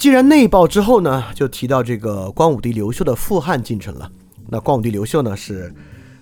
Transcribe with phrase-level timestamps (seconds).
[0.00, 4.10] 既然内报之后呢，就提到这个光武帝刘秀的复汉进程了。
[4.48, 5.70] 那光武帝刘秀呢，是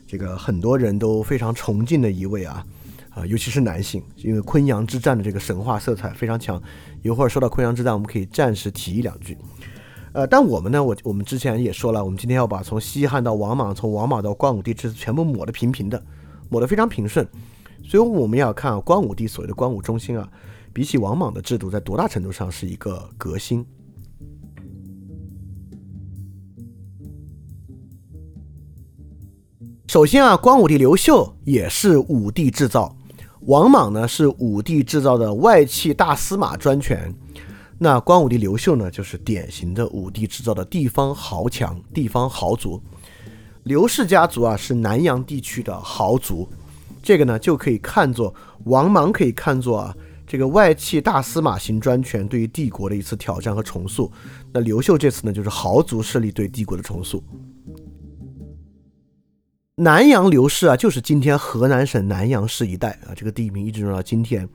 [0.05, 2.67] 这个很多人都非常崇敬的一位啊，
[3.11, 6.61] 啊，尤其是男性，因为昆阳之战的这个神话色彩非常强。
[7.03, 9.39] 一会儿说到昆阳之战，我们可以暂时提一两句。
[10.13, 16.03] 呃，但我们呢，我我们之前也说了，我们今天要把从西汉到王莽，从王莽到光武帝制全部抹得平平的，
[16.49, 17.25] 抹得非常平顺。
[17.85, 20.29] 所以我们要看啊光武帝所谓的光武中兴啊。
[20.79, 23.67] 比起王莽的制度，在多大程度上是一个革新？
[29.89, 32.97] 首先啊，光武帝刘秀也是武帝制造，
[33.41, 37.13] 王莽呢是武帝制造的外戚大司马专权，
[37.77, 42.81] 那光武帝刘秀呢就是典型的武帝制造的地方豪强、地方豪族。
[43.65, 46.49] 刘氏家族啊是南阳地区的豪族，
[47.03, 48.33] 这个呢就可以看作
[48.67, 49.93] 王莽可以看作啊。
[50.29, 54.13] 这个外戚大司马型专权对于帝国的一次挑战和重塑，
[54.53, 57.25] 那刘秀这次呢，就是豪族势力对帝国的重塑。
[59.77, 64.47] 南阳刘氏啊，就是今天河南省南阳市一带啊，这个地名一直用到今天，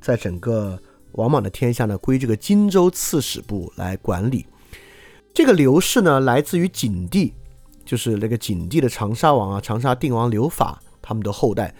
[0.00, 0.80] 在整个
[1.12, 4.46] 王莽的天下呢，归这个荆州刺史部来管理。
[5.34, 7.34] 这个刘氏呢，来自于景帝，
[7.84, 11.74] 就是那个景帝的长沙王啊，长沙定王刘法他们的后代。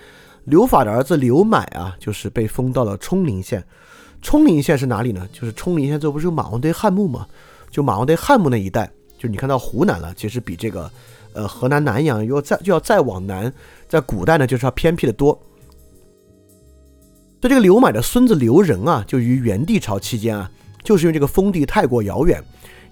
[0.46, 3.62] 刘法的儿子刘买啊，就是被封到了冲陵县。
[4.22, 5.28] 冲陵县是哪里呢？
[5.32, 7.26] 就是冲陵县这不是马王堆汉墓吗？
[7.70, 10.90] 就马王堆汉墓那一带，就你看到湖南了，其实比这个
[11.32, 13.52] 呃河南南阳要再就要再往南，
[13.88, 15.32] 在古代呢就是要偏僻的多。
[17.40, 20.50] 所以这个刘买的孙子刘仁啊，就于元帝朝期间啊，
[20.82, 22.42] 就是因为这个封地太过遥远，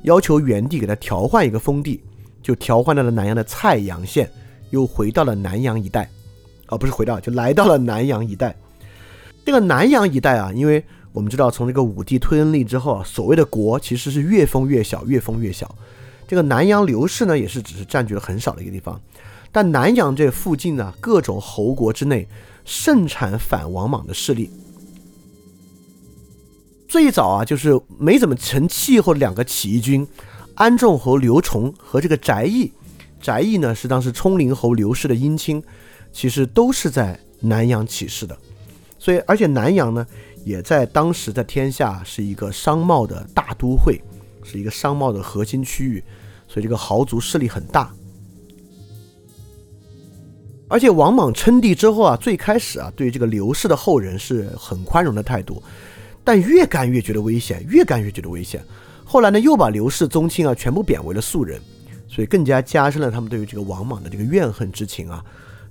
[0.02, 2.02] 要求元帝给他调换一个封地，
[2.42, 4.30] 就调换到了南阳的蔡阳县，
[4.70, 6.08] 又回到了南阳一带。
[6.74, 8.54] 啊，不是回到，就来到了南阳一带。
[9.44, 15.72] 这个南阳一带啊，因为我们知道，从这个武帝推恩令之后啊，所谓的国其实是越封越小，越封越小。
[16.26, 19.00] 这个南阳刘氏呢，也是只是占据了很少的一个地方。
[19.52, 22.26] 但南阳这附近呢，各种侯国之内
[22.64, 24.50] 盛产反王莽的势力。
[26.88, 30.06] 最早啊，就是没怎么成气候的两个起义军，
[30.54, 32.72] 安众侯刘崇和这个翟义。
[33.20, 35.62] 翟义呢，是当时冲陵侯刘氏的姻亲。
[36.14, 38.38] 其实都是在南阳起事的，
[39.00, 40.06] 所以而且南阳呢，
[40.44, 44.00] 也在当时在天下是一个商贸的大都会，
[44.44, 46.02] 是一个商贸的核心区域，
[46.46, 47.92] 所以这个豪族势力很大。
[50.68, 55.60] 而且王莽称帝之后啊，最开始啊，对这个刘氏的后人是很宽容的态度，
[56.22, 58.64] 但越干越觉得危险，越干越觉得危险。
[59.04, 61.60] 后来呢，又把刘氏宗亲啊全部贬为了庶人，
[62.08, 65.22] 所以更加加深了他们对于这个王莽的这个怨恨之情啊。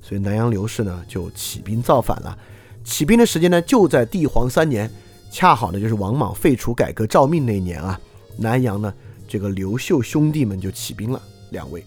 [0.04, 2.38] 所以南阳刘氏呢就起兵造反了，
[2.84, 4.92] 起兵的时间呢就在帝皇三年，
[5.32, 8.00] 恰好呢就是王莽废除改革诏命那一年啊。
[8.38, 8.94] 南阳呢
[9.28, 11.22] 这个刘秀兄弟们就起兵了，
[11.52, 11.86] 两位，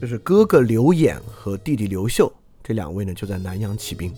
[0.00, 2.32] 就是哥哥刘演和弟弟刘秀
[2.62, 4.14] 这两位呢就在南阳起兵。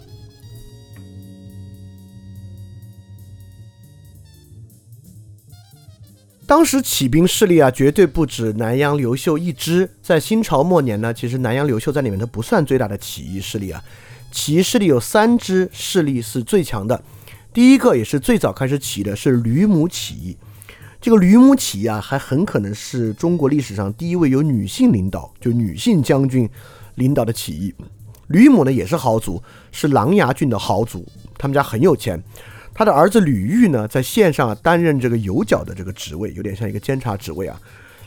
[6.47, 9.89] 当时起兵势力啊，绝对不止南阳刘秀一支。
[10.03, 13.83] 在新朝末年呢，其实南阳刘秀在里面都不算最大的起义势力啊。
[14.31, 17.03] 起义势力有三支势力是最强的。
[17.53, 20.37] 第一个也是最早开始起的是吕母起义。
[21.01, 26.49] 这个吕母起义啊，还很可能是中国历史上第一位由女性领导，就女性将军
[26.97, 27.75] 领导的起义。
[28.29, 31.07] 吕母呢也是豪族，是琅琊郡的豪族，
[31.39, 32.23] 他们家很有钱。
[32.75, 37.61] 他的儿子吕玉呢，在县上担任这个有角的这个职位，有点像一个监察职位啊。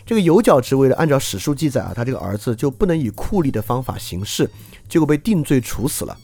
[0.06, 4.50] 这个有角职位呢，按照史书记载啊，他这个儿子就不能以酷吏的方法行事，
[4.88, 6.18] 结果被定罪处死了。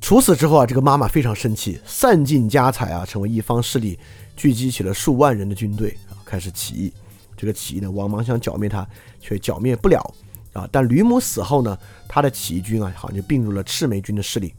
[0.00, 3.98] 处死之后啊，这个妈妈非常生气，散尽家财啊，成为一方势力，
[4.36, 6.92] 聚集起了数万人的军队啊，开始起义。
[7.36, 8.86] 这个起义呢，王莽想剿灭他，
[9.20, 10.14] 却剿灭不了
[10.52, 10.68] 啊。
[10.70, 11.78] 但吕母死后呢，
[12.08, 14.54] 他的起义军啊，好像就并入了赤眉军的势力。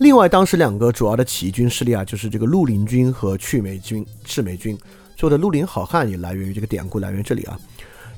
[0.00, 4.04] 另外，当时两个主要的起义军势力啊，就是这个绿林军和赤眉军。
[4.24, 4.76] 赤眉军
[5.14, 7.60] 做的绿林好汉也来源于这个典故，来源于这里啊。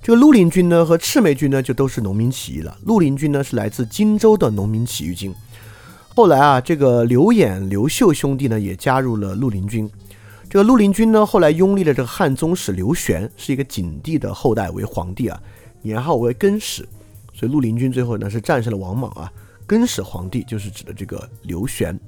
[0.00, 2.78] 这个绿林军呢和赤眉军呢就都是农民起义了。
[2.86, 5.34] 绿林军呢是来自荆州的农民起义军。
[6.14, 9.90] 后来啊，这个刘演、刘秀兄弟呢也加入了绿林军。
[10.48, 15.36] 这个绿林军呢后来拥立了这个汉宗室刘玄，是一个景帝的后代为皇帝啊，
[15.82, 16.88] 年号为更始。
[17.34, 19.32] 所以绿林军最后呢是战胜了王莽啊。
[19.66, 21.98] 更始皇帝就是指的这个刘玄。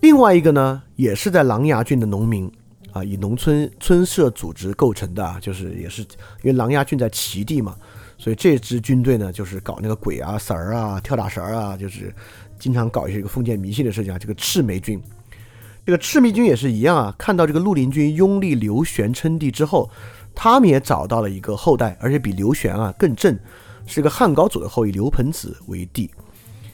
[0.00, 2.50] 另外一个呢，也是在琅琊郡的农民
[2.92, 6.02] 啊，以农村村社组织构成的，就是也是
[6.42, 7.76] 因为琅琊郡在齐地嘛，
[8.16, 12.14] 所以这支军队呢，就是搞那个鬼啊、神儿啊、跳大神儿啊，就是
[12.58, 14.18] 经常搞一些个封建迷信的事情啊。
[14.18, 15.02] 这个赤眉军，
[15.84, 17.14] 这个赤眉军也是一样啊。
[17.18, 19.90] 看到这个绿林军拥立刘玄称帝之后，
[20.34, 23.36] 他们也找到了一个后代，而且比刘玄啊更正，
[23.86, 26.10] 是个汉高祖的后裔刘盆子为帝。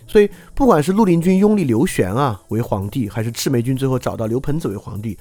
[0.06, 5.16] 所以，不管是绿林军拥立刘玄啊为皇帝，还是赤眉军最后找到刘盆子为皇帝，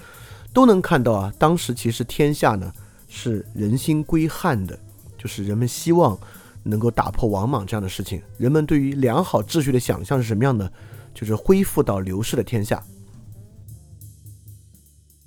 [0.52, 2.74] 都能看到啊，当时其实天下呢
[3.08, 4.78] 是人心归汉的。
[5.18, 6.20] 就是人们希望
[6.64, 8.20] 能够打破王莽这样的事情。
[8.40, 10.72] 人们对于良好秩序的想象是什么样的？
[11.14, 12.84] 就是恢复到刘氏的天下。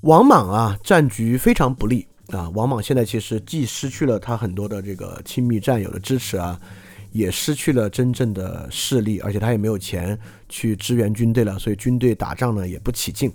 [0.00, 2.48] 王莽啊，战局非常不利啊。
[2.50, 6.60] 王莽现在其实既失去了他很多的这个亲密战友的支持啊，
[7.12, 10.18] 也失去了真正的势力，而且他也没有钱
[10.48, 13.32] 去支援军队了，所以军队打仗呢也不起劲。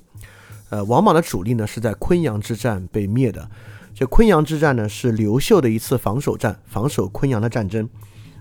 [0.69, 3.50] 呃，王莽的主力呢是在昆阳之战被灭的。
[3.95, 7.89] 这昆阳之战呢，是刘秀的一次防守战，防守昆阳的战争，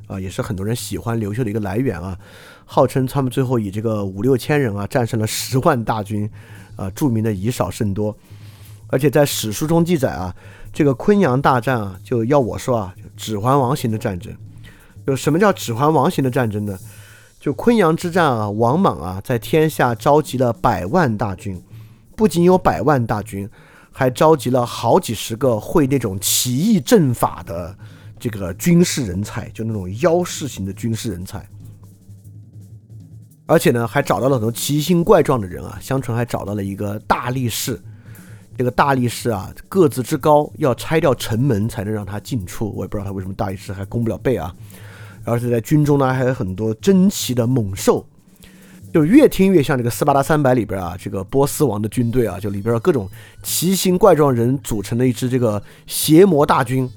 [0.06, 2.16] 啊，也是很多人喜欢刘秀的一个来源啊。
[2.64, 6.30] 号称他们最后以这个五六千人啊，战胜了十万大军，
[6.76, 8.16] 啊，著名的以少胜多。
[8.88, 10.34] 而且在史书中记载啊，
[10.72, 14.34] 这个昆阳大战啊，就要我说啊，指环王型的战争。
[15.06, 16.78] 有什么叫指环王型的战争呢？
[17.40, 21.62] 就昆阳之战啊，王莽啊，在天下召集了百万大军，
[22.16, 23.48] 不仅有百万大军。
[23.90, 27.76] 还召集了好几十个会那种奇异阵法的
[28.16, 31.44] 这个军事人才，就那种妖式型的军事人才。
[33.46, 35.76] 而且呢，还找到了很多奇形怪状的人啊。
[35.80, 37.82] 相传还找到了一个大力士，
[38.58, 42.70] 这个大力士啊，个子之高，要拆掉城门才能让他进出。
[42.74, 44.52] 我也不知道他为什么大力士还攻不了背啊。
[45.22, 48.04] 而且在军中呢，还有很多珍奇的猛兽。
[48.92, 53.08] 就越听越像这个斯巴达三百里边啊，这个波斯王的军队啊，就里边各种
[53.44, 56.90] 奇形怪状人组成的一支这个邪魔大军。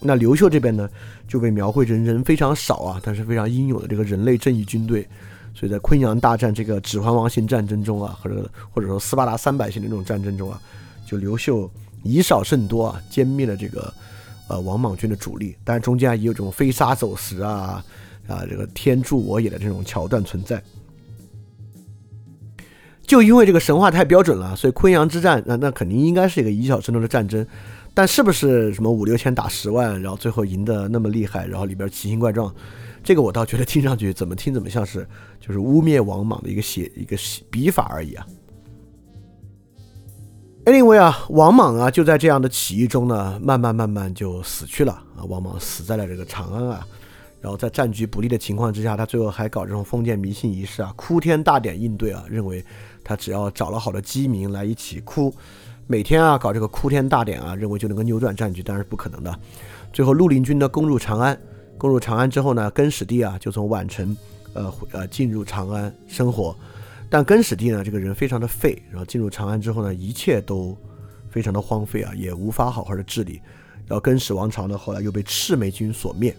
[0.00, 0.88] 那刘秀这边呢，
[1.26, 5.08] 就被描绘成人非常少啊，但是非常英勇的这个人类正义军队。
[5.54, 10.60] 所以在昆阳大战这个指环王型战争中啊，或者或者说斯巴达三百型的这种战争中啊，
[11.10, 11.68] 就刘秀
[12.04, 13.92] 以少胜多啊，歼灭了这个
[14.46, 15.56] 呃王莽军的主力。
[15.64, 17.84] 但是中间也有这种飞沙走石啊
[18.28, 20.62] 啊，这个天助我也的这种桥段存在。
[23.02, 27.44] 就因为这个神话太标准了，所以昆阳之战，那那肯定应该是一个以小胜多的战争。
[27.92, 32.54] 但是不是什么五六千打十万，然后最后赢得那么厉害，然后里边奇形怪状，
[33.02, 35.04] 这个我倒觉得听上去怎么听怎么像是
[35.40, 37.16] 就是污蔑王莽的一个写一个
[37.50, 38.24] 笔法而已啊。
[40.64, 45.24] Anyway 啊，王莽啊就在这样的起义中呢，慢慢慢慢就死去了啊。
[45.28, 46.86] 王莽死在了这个长安啊。
[47.40, 52.62] 然后在战局不利的情况之下，他最后还搞这种封建迷信仪式啊，哭天大典应对啊，认为
[53.02, 55.34] 他只要找了好的鸡民来一起哭，
[55.86, 59.34] 每天啊搞这个哭天大典啊，认为就能够扭转战局，当然是不可能的。
[59.94, 61.40] 最后绿林军呢攻入长安，
[61.78, 64.14] 攻入长安之后呢，更始帝啊就从宛城，
[64.52, 66.54] 呃呃进入长安生活，
[67.10, 70.78] 但更始帝呢这个人非常的废，然后进入长安之后呢，一切都
[71.28, 73.42] 非常的荒废啊，也无法好好的治理，
[73.86, 76.34] 然后更始王朝呢后来又被赤眉军所灭。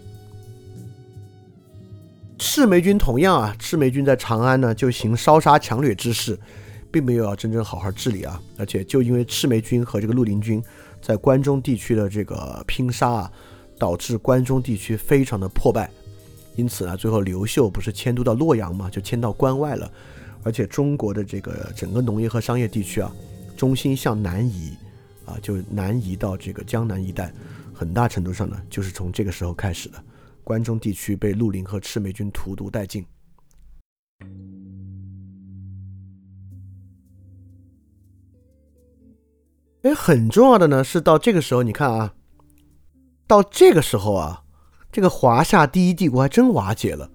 [2.38, 6.36] 赤眉军同样啊，赤眉军在长安呢就行烧杀抢掠之事，
[6.90, 8.40] 并没有要真正好好治理啊。
[8.56, 10.60] 而且就因为赤眉军和这个绿林军
[11.00, 13.32] 在关中地区的这个拼杀啊，
[13.78, 15.90] 导致关中地区非常的破败。
[16.56, 19.90] 因此呢，最后刘秀不是迁都到洛阳嘛，就迁到关外了。
[20.42, 23.12] 而且中国的这个整个农业和商业地区啊，
[23.56, 24.76] 中心向南移
[25.24, 27.32] 啊，就南移到这个江南一带，
[27.72, 30.02] 很大程度上呢，就是从这个时候开始的。
[30.44, 33.06] 关中地区被绿林和赤眉军荼毒殆尽。
[39.82, 42.14] 哎，很重要的呢是到这个时候，你看啊，
[43.26, 44.42] 到这个时候啊，
[44.90, 47.08] 这个华夏第一帝国还真瓦解了，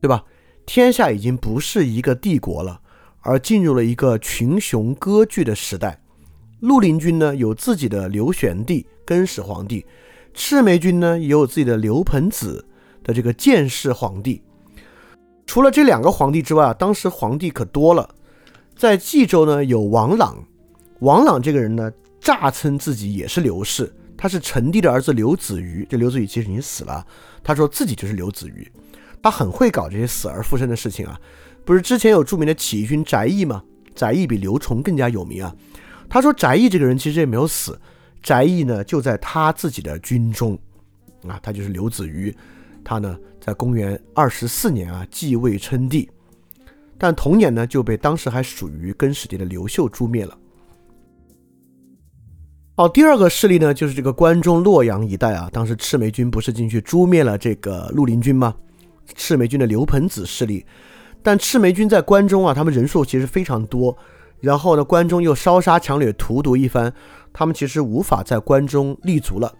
[0.00, 0.24] 对吧？
[0.66, 2.80] 天下已经不是一个帝国了，
[3.20, 6.02] 而进入了一个群雄割据的时代。
[6.60, 9.86] 绿林军呢有自己的刘玄帝、更始皇帝。
[10.34, 12.66] 赤眉军呢也有自己的刘盆子
[13.04, 14.42] 的这个建世皇帝，
[15.46, 18.14] 除了这两个皇帝之外啊，当时皇帝可多了。
[18.76, 20.44] 在冀州呢有王朗，
[20.98, 25.86] 王朗这个人呢，诈称自己也是刘氏，他是成帝的儿子刘子瑜。
[25.88, 27.06] 这刘子瑜其实已经死了，
[27.42, 28.70] 他说自己就是刘子瑜，
[29.26, 31.20] 他很会搞这些死而复生的事情啊。
[31.64, 33.60] 不是之前有著名的起义军翟义吗？
[33.92, 35.52] 翟义比刘崇更加有名啊。
[36.08, 37.76] 他说翟义这个人其实也没有死。
[38.22, 40.56] 翟义呢，就在他自己的军中，
[41.26, 42.32] 啊，他就是刘子瑜，
[42.84, 46.08] 他呢，在公元二十四年啊继位称帝，
[46.96, 50.38] 但同年呢，就被当时还属于更始帝的刘秀诛灭了。
[52.76, 55.50] 好，第二个势力呢，就是这个关中洛阳一带啊。
[55.52, 58.54] 当时赤眉军不是进去诛灭了这个绿林军吗？
[59.14, 60.64] 赤眉军的刘盆子势力，
[61.22, 63.96] 但赤眉军在关中啊，他们人数其实非常多。
[64.40, 66.92] 然后呢，关中又烧杀抢掠、荼毒一番，
[67.32, 69.52] 他们其实无法在关中立足了，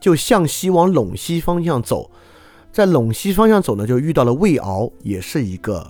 [0.00, 2.10] 就向西往陇西方向走。
[2.72, 5.86] 在陇西方向走呢，就遇到了魏敖，也是一个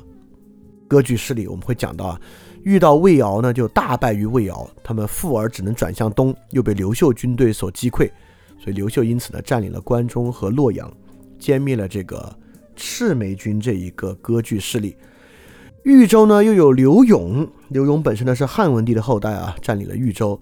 [0.89, 1.47] 割据势力。
[1.47, 2.21] 我们会讲到啊，
[2.65, 8.11] 遇到魏敖呢，就大败于魏敖，他们负而只能转向东，又被刘秀军队所击溃，
[8.59, 10.93] 所以刘秀因此呢，占领了关中和洛阳，
[11.41, 12.37] 歼灭了这个
[12.77, 14.97] 赤眉军这一个割据势力。
[15.83, 20.41] 豫州呢，又有刘永，刘永本身呢是汉文帝的后代啊，占领了豫州。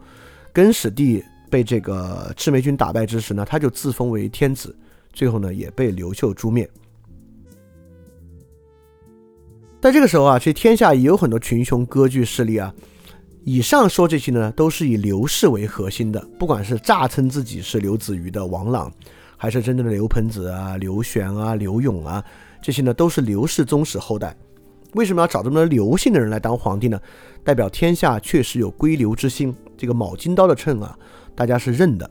[0.52, 4.74] 更始帝被这个赤眉军打败之时呢，他就自封为天子。
[5.12, 6.68] 最后呢，也被刘秀诛灭。
[9.80, 12.72] 在这个时候啊，其实天下也有很多群雄割据势力啊。
[13.44, 18.92] 以上说这些呢，都是以刘氏为核心的，不管是诈称自己是刘子瑜的王朗，
[19.42, 22.24] 还是真正的刘盆子啊、刘玄啊、刘永啊，
[22.62, 24.32] 这些呢都是刘氏宗室后代。
[24.92, 27.00] 为什么要找这么多刘姓的人来当皇帝呢？
[27.42, 29.52] 代表天下确实有归刘之心。
[29.76, 30.96] 这个卯金刀的秤啊，
[31.34, 32.08] 大家是认的。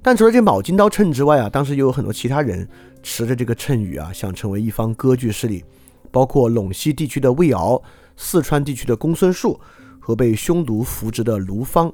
[0.00, 2.66] 但除了这卯金刀秤之外啊，当时又有很多其他人
[3.02, 5.62] 持着这个秤语啊，想成为一方割据势力，
[6.10, 7.82] 包括陇西地区的魏敖、
[8.16, 9.60] 四川地区的公孙述
[10.00, 11.92] 和被匈奴扶植的卢方。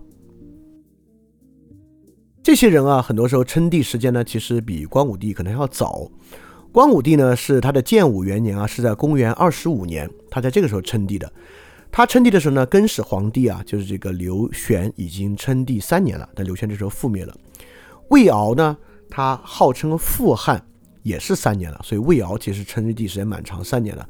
[2.48, 6.10] 这些人啊，很多时候称帝时间呢，其实比光武帝可能要早。
[6.72, 11.30] 光武帝呢，是他的建武元年啊，是在公元二十五年，他在这个时候称帝的。
[11.92, 17.36] 他称帝的时候呢，更始皇帝啊，就是这个刘玄已经称帝三年了，但刘玄这时候覆灭了。
[18.08, 18.74] 魏敖呢，
[19.10, 20.66] 他号称复汉，
[21.02, 24.08] 也是三年了，所以魏敖其实称帝时间蛮长，三年了。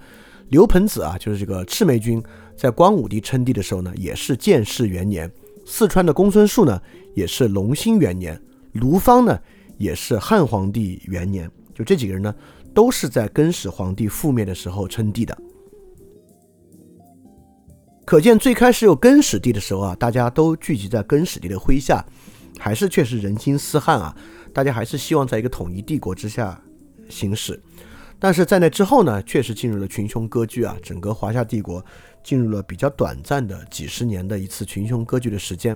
[0.50, 2.22] 刘盆子啊，就是这个赤眉军，
[2.56, 5.28] 在光武帝称帝的时候呢，也是建世元年。
[5.70, 6.80] 四川的公孙述呢，
[7.14, 8.40] 也是隆兴元年。
[8.72, 9.38] 卢方呢，
[9.76, 11.48] 也是汉皇帝元年。
[11.74, 12.34] 就这几个人呢，
[12.74, 15.36] 都是在更始皇帝覆灭的时候称帝的。
[18.06, 22.02] 可见最开始有更始帝的时候啊，大家都聚集在更始帝的麾下。
[22.58, 24.16] 还是确实人心思汉啊，
[24.54, 26.60] 大家还是希望在一个统一帝国之下
[27.10, 27.62] 行驶。
[28.18, 31.84] 但是在那之后呢，确实进入了群雄割据啊，整个华夏帝国
[32.28, 35.74] 进入了比较短暂的几十年的一次群雄割据的时间。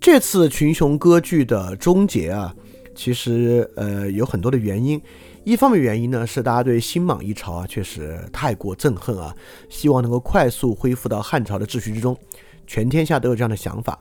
[0.00, 2.52] 这次群雄割据的终结啊，
[2.92, 5.00] 其实呃有很多的原因。
[5.44, 9.32] 一方面原因呢是大家对新莽一朝啊确实太过憎恨啊，
[9.68, 12.18] 希望能够快速恢复到汉朝的秩序之中。
[12.66, 13.96] 全天下都有这样的想法，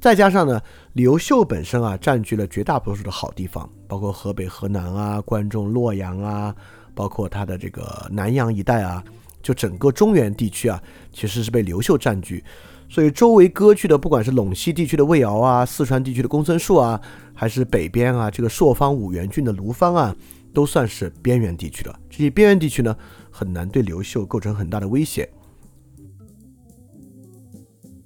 [0.00, 0.60] 再加上呢，
[0.94, 6.52] 刘秀本身啊占据了绝大多数的好地方，包括河北、河南啊、关中、洛阳啊，
[6.96, 9.04] 包括他的这个南阳一带啊，
[9.42, 12.42] 就整个中原地区啊，其实是被刘秀占据。
[12.88, 17.00] 所以周围割据的，不管是陇西地区的魏敖啊，四川地区的公孙述啊，
[17.34, 20.16] 还是北边啊这个朔方五原郡的卢方啊，
[20.54, 22.00] 都算是边缘地区的。
[22.08, 22.96] 这些边缘地区呢，
[23.30, 25.28] 很难对刘秀构成很大的威胁。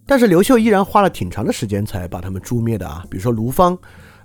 [0.06, 3.78] 但是刘秀依然花了挺长的时间才把他们诛灭的啊，比如说卢方，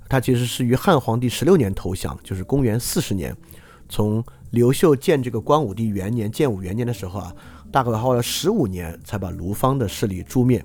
[0.08, 3.36] 他其实是于汉皇帝十六年投降，就是公元四十年，
[3.90, 4.24] 从
[4.56, 7.36] 刘秀建这个光武帝元年建武元年的时候啊，
[7.70, 10.64] 大概花了十五年才把卢方的势力诛灭。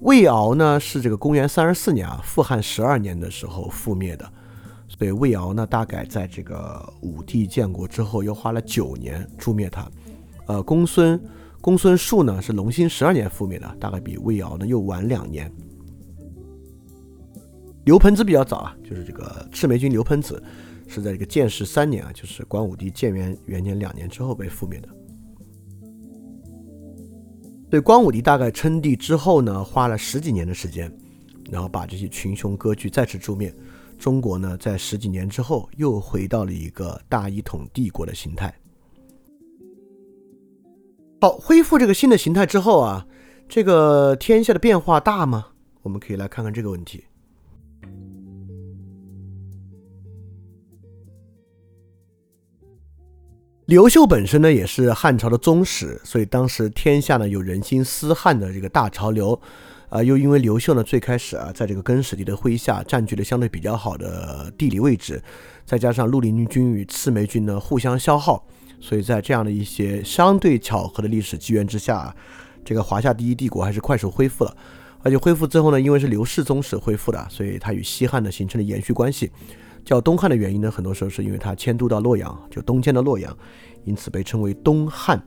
[0.00, 4.30] 魏敖呢是这个公元三十四年啊，复汉十二年的时候覆灭的，
[4.86, 9.90] 所以魏敖呢大概在这个武帝建国之后又花了九年诛灭他。
[10.46, 11.18] 呃，公孙。
[11.62, 15.50] 公孙述呢是隆兴十二年覆灭的，大概比魏敖呢又晚两年。
[17.84, 20.42] 刘盆子比较早啊，就是这个赤眉军刘盆子
[20.86, 24.88] 是在这个建世三年啊，就是光武帝建元元年两年之后被覆灭的。
[27.70, 30.92] 对，光武帝大概称帝之后呢，花了十几年的时间，
[31.50, 33.52] 然后把这些群雄割据再次诛灭。
[33.98, 38.54] 中国呢，在十几年之后又回到了一个大一统帝国的形态。
[41.20, 43.06] 好，恢复这个新的形态之后啊，
[43.48, 45.46] 这个天下的变化大吗？
[45.82, 47.04] 我们可以来看看这个问题。
[53.66, 59.40] 刘秀本身呢也是汉朝的宗室，所以当时天下呢有人心思汉的这个大潮流，
[59.88, 65.22] 啊，又因为刘秀呢最开始啊在这个更始帝的麾下占据了相对比较好的地理位置，
[65.64, 68.46] 再加上绿林军与赤眉军呢互相消耗。
[68.80, 72.14] 所以在这样的一些相对巧合的历史机缘之下，
[72.62, 74.54] 这个华夏第一帝国还是快速恢复了。
[75.02, 79.30] 而且恢复之后呢，因为是刘氏宗室恢复的，所以它与西汉呢形成了延续关系。
[79.84, 83.36] 叫东汉的原因呢，很多时候是因为他迁都到洛阳，就东迁到洛阳，
[83.84, 85.22] 因此被称为东汉。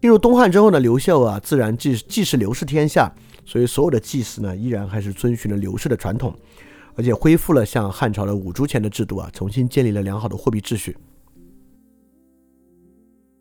[0.00, 3.12] 进入东汉之后呢，刘秀啊，自然既既是刘氏天下，
[3.44, 6.34] 所以所有的祭祀呢，依然还是遵循了刘氏的传统，
[6.94, 10.96] 而且恢复了像汉朝的五铢钱的制度啊，重新建立了良好的货币秩序。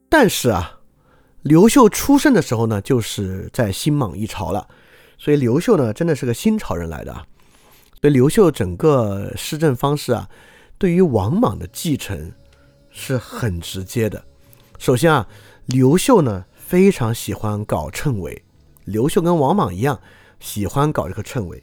[0.09, 0.79] 但是啊，
[1.43, 4.67] 刘秀出生的时候呢，就是在新莽一朝了，
[5.17, 7.25] 所以刘秀呢，真的是个新朝人来的啊。
[8.01, 10.29] 所以刘秀整个施政方式啊，
[10.77, 12.32] 对于王莽的继承
[12.89, 14.24] 是很直接的。
[14.77, 15.27] 首先啊，
[15.65, 18.41] 刘秀呢非常喜欢搞称谓，
[18.86, 20.00] 刘秀跟王莽一样
[20.39, 21.62] 喜欢搞这个称谓。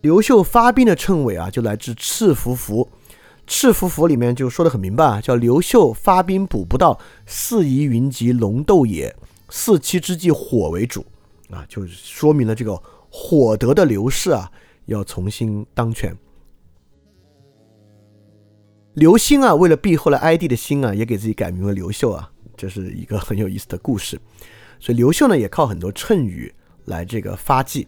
[0.00, 2.88] 刘秀发兵的称谓啊，就来自《赤符符》，
[3.46, 9.14] 《赤符符》里面就说的很明白啊，叫刘秀发兵补不到，四夷云集龙斗也，
[9.48, 11.06] 四七之际火为主
[11.50, 14.50] 啊，就说明了这个火德的刘氏啊。
[14.90, 16.12] 要重新当权，
[18.94, 24.20] 刘兴啊，为了避后来哀帝的心啊，也给自己改名为刘秀啊，这是一个很有意思的故事。
[24.80, 26.52] 所以刘秀呢，也靠很多谶语
[26.86, 27.86] 来这个发迹。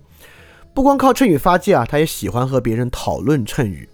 [0.73, 3.89] 不光靠谶语发迹啊，他也喜欢和别人讨论谶语。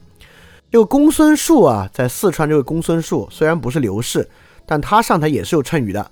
[0.70, 4.28] 这个公孙述啊，在四川这个公孙述虽然不是刘氏，
[4.66, 6.10] 但他上台也是有谶语的，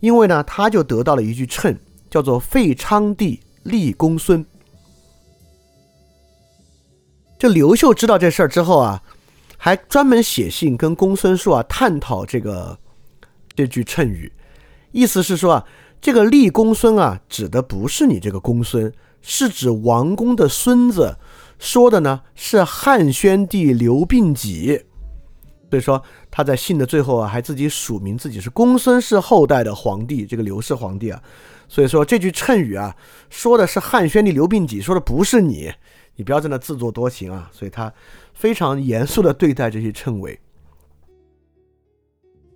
[0.00, 1.74] 因为呢，他就得到了一句谶，
[2.10, 4.44] 叫做“废昌帝立公孙”。
[7.38, 9.02] 就刘秀知道这事儿之后啊，
[9.56, 12.76] 还专门写信跟公孙述啊探讨这个
[13.54, 14.32] 这句谶语，
[14.90, 15.64] 意思是说啊，
[16.00, 21.16] 这个立公孙啊，指的不是你这个公孙，是指王公的孙子，
[21.58, 24.82] 说的呢是汉宣帝刘病己。
[25.70, 31.22] 所以说他在信的最后啊，还自己署名自己是公孙氏后代的皇帝，这个刘氏皇帝啊。
[31.68, 32.96] 所以说这句谶语啊，
[33.28, 35.70] 说的是汉宣帝刘病己，说的不是你。
[36.18, 37.48] 你不要在那自作多情啊！
[37.52, 37.92] 所以他
[38.34, 40.36] 非常严肃的对待这些称谓。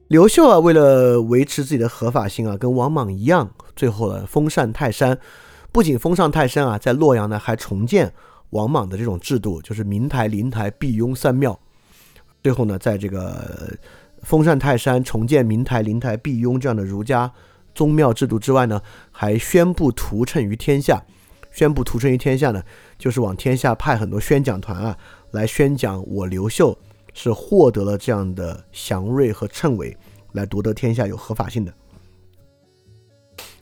[0.09, 5.17] 刘秀啊，为了维持自己的合法性啊，跟王莽一样，最后呢封禅泰山。
[5.71, 8.13] 不仅封禅泰山啊，在洛阳呢还重建
[8.51, 11.57] 王莽的这种制度，就是明台、灵台、辟雍三庙。
[12.43, 13.73] 最后呢，在这个
[14.23, 17.33] 封禅泰山、重建明台、灵台、辟雍这样的儒家
[17.77, 21.01] 宗庙制度之外呢，还宣布屠称于天下。
[21.55, 22.63] 宣布屠城于天下呢，
[23.03, 24.97] 就是往天下派很多宣讲团啊，
[25.33, 26.79] 来宣讲我刘秀
[27.13, 29.97] 是获得了这样的祥瑞和称谓，
[30.35, 31.75] 来夺得天下有合法性的。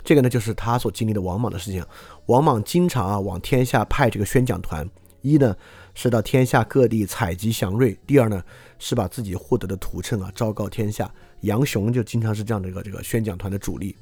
[0.04, 1.82] 这个呢，就是他所经历的王莽的事情。
[2.26, 4.86] 王莽经常啊往天下派这个宣讲团，
[5.22, 5.56] 一呢
[5.94, 8.44] 是到天下各地采集祥瑞，第二呢
[8.78, 11.10] 是把自己获得的图谶啊昭告天下。
[11.40, 13.96] 杨雄就经常是这样的一个这个宣讲团的主力。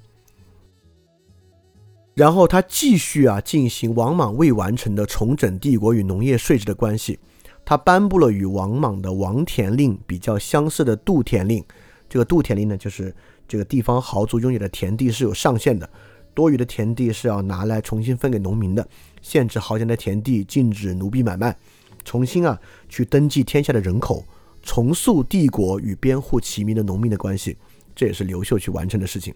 [2.18, 7.16] 然后他继续啊进行王莽未完成的重整帝国与农业税制的关系，
[7.64, 11.64] 他颁布了与王莽的王田令比较相似的度田令。
[12.08, 13.14] 这个度田令呢，就是
[13.46, 15.88] 这个地方豪族拥有的田地是有上限的，
[16.34, 18.84] 多余的田地是要拿来重新分给农民的，
[19.22, 21.56] 限制豪强的田地，禁止奴婢买卖，
[22.04, 24.24] 重新啊去登记天下的人口，
[24.64, 27.56] 重塑帝国与边户齐民的农民的关系，
[27.94, 29.32] 这也是刘秀去完成的事情。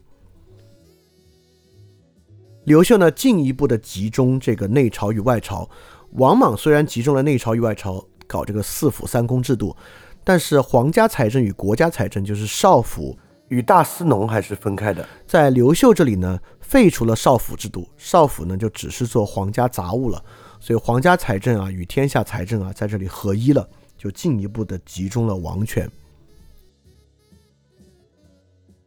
[2.64, 5.68] 刘秀呢，进一步的集中这个内朝与外朝。
[6.12, 9.74] 王莽虽然集中了内朝与外朝，搞这个四府三公制度，
[10.22, 15.04] 但是皇家财政与国家财政，就是少府与大司农还是分开的。
[15.26, 20.22] 在刘秀这里呢，废除了少府制度，少府呢就只是做皇家杂物了，
[20.60, 25.90] 所以皇家财政啊与天下财政啊在这里合一了，就进一步的集中了王权。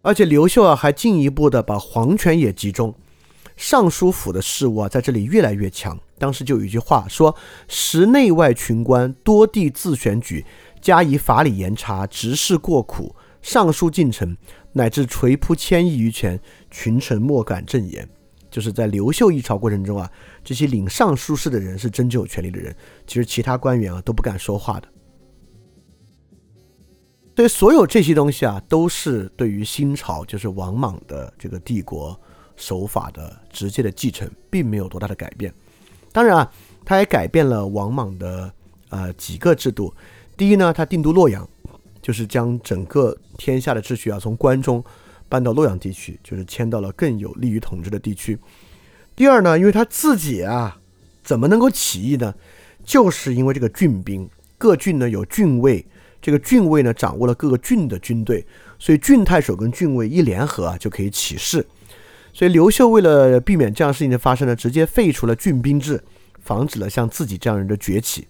[0.01, 2.95] 而且刘秀啊还进一步的把皇权也集中。
[3.55, 5.97] 尚书府的事务啊，在这里越来越强。
[6.17, 7.35] 当时就有一句话说
[7.67, 10.45] ：“时内外群官多地自选举，
[10.81, 14.37] 加以法理严查，执事过苦，尚书进臣
[14.73, 16.39] 乃至垂扑千亿余权，
[16.71, 18.07] 群臣莫敢正言。”
[18.49, 20.09] 就是在刘秀一朝过程中啊，
[20.41, 22.73] 这些领尚书事的人是真正有权力的人，
[23.05, 24.87] 其实其他官员啊都不敢说话的。
[27.35, 32.17] 所以，所有这些东西啊，都是对于新朝，就是王莽的这个帝国。
[32.55, 35.53] 手法的直接的继承，并没有多大的改变。
[36.11, 36.51] 当然啊，
[36.85, 38.51] 他也改变了王莽的
[38.89, 39.93] 呃几个制度。
[40.37, 41.47] 第一呢，他定都洛阳，
[42.01, 44.83] 就是将整个天下的秩序啊从关中
[45.27, 48.37] 搬到洛阳地区，就是迁到了更有利于统治的地区。
[49.15, 50.77] 第二呢，因为他自己啊
[51.23, 52.33] 怎么能够起义呢？
[52.83, 55.85] 就是因为这个郡兵，各郡呢有郡尉，
[56.21, 58.45] 这个郡尉呢掌握了各个郡的军队，
[58.77, 61.65] 所以郡太守跟郡尉一联合啊就可以起事。
[62.35, 66.03] 所以刘秀为了避免这样事情的发生呢，直接废除了郡兵制，
[66.41, 68.27] 防止了像自己这样人的崛起。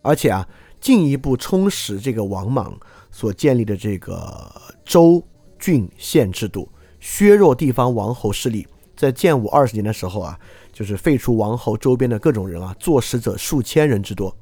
[0.00, 0.48] 而且啊，
[0.80, 2.74] 进一步充实这个王莽
[3.10, 4.50] 所建立的这个
[4.86, 5.22] 州
[5.58, 6.66] 郡县制度，
[6.98, 10.40] 削弱地方王侯势力，在建武二十年的时候啊，
[10.72, 14.34] 就是废除王侯周边的各种人啊，坐使者数千人之多。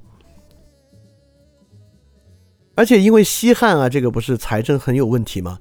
[2.76, 5.58] 而且因为西汉啊，这个不是财政很有问题吗？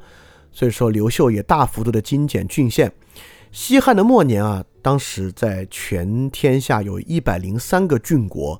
[0.57, 2.91] 所以说刘秀也大幅度的精简郡县。
[3.51, 8.59] 西汉的末年啊，当时在全天下有一百零三个郡国，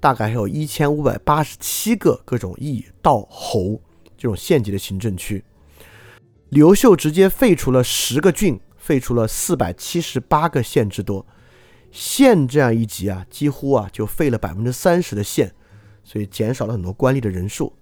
[0.00, 3.80] 大概还有一千五百八十七个各种邑道侯
[4.16, 5.44] 这种县级的行政区。
[6.48, 11.24] 刘秀直接废除了十个郡，废除了四百七十八个县之多。
[11.92, 15.54] 县这样一级啊，几乎啊就废了百分之三十的县，
[16.02, 17.72] 所以减少了很多官吏的人数。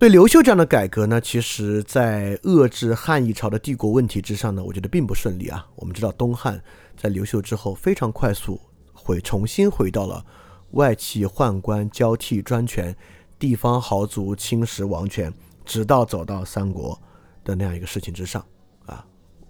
[0.00, 5.68] 对刘秀这样的改革呢，其实，在遏制汉一朝的帝国问题之上呢，我觉得并不顺利啊。
[5.76, 6.58] 我们知道，东汉
[6.96, 8.58] 在刘秀之后非常快速
[8.94, 10.24] 回重新回到了
[10.70, 12.96] 外戚宦官交替专权、
[13.38, 15.30] 地方豪族侵蚀王权，
[15.66, 16.98] 直到走到三国
[17.44, 18.42] 的那样一个事情之上
[18.86, 19.04] 啊，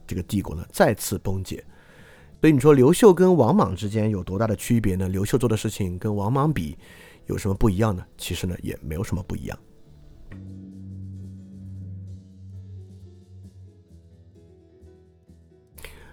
[0.04, 1.64] 这个帝国呢再次崩解。
[2.40, 5.08] 所以你说刘秀跟王莽之间有多大的区别呢？
[5.08, 6.76] 刘秀做的事情跟王莽比
[7.26, 8.04] 有什么不一样呢？
[8.18, 9.56] 其实呢也没有什么不一样。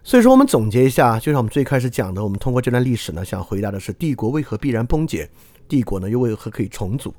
[0.07, 5.29] 所以说，我们总结一下，就像我们最开始讲的，我们通过这段历史呢，想回答的是帝国为何必然崩解，
[5.67, 7.13] 帝国呢又为何可以重组，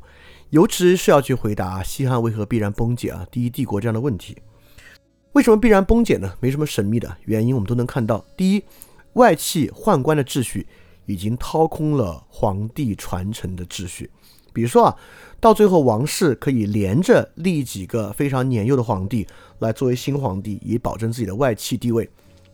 [0.49, 4.39] 尤其是要去回答西汉为何必然崩解啊，第一帝国这样的问题。
[5.33, 6.33] 为什么必然崩解呢？
[6.41, 8.25] 没什么神秘的原因，我们都能看到。
[8.35, 8.65] 第一，
[9.13, 10.67] 外戚宦官的秩序
[11.05, 14.11] 已经掏空了皇帝传承的秩序，
[14.55, 14.97] 比如说啊。
[15.39, 19.27] 到最后，王室可以连着立几个非常年幼的皇帝
[19.59, 22.09] 来作为新皇帝，以保证自己的外戚地位。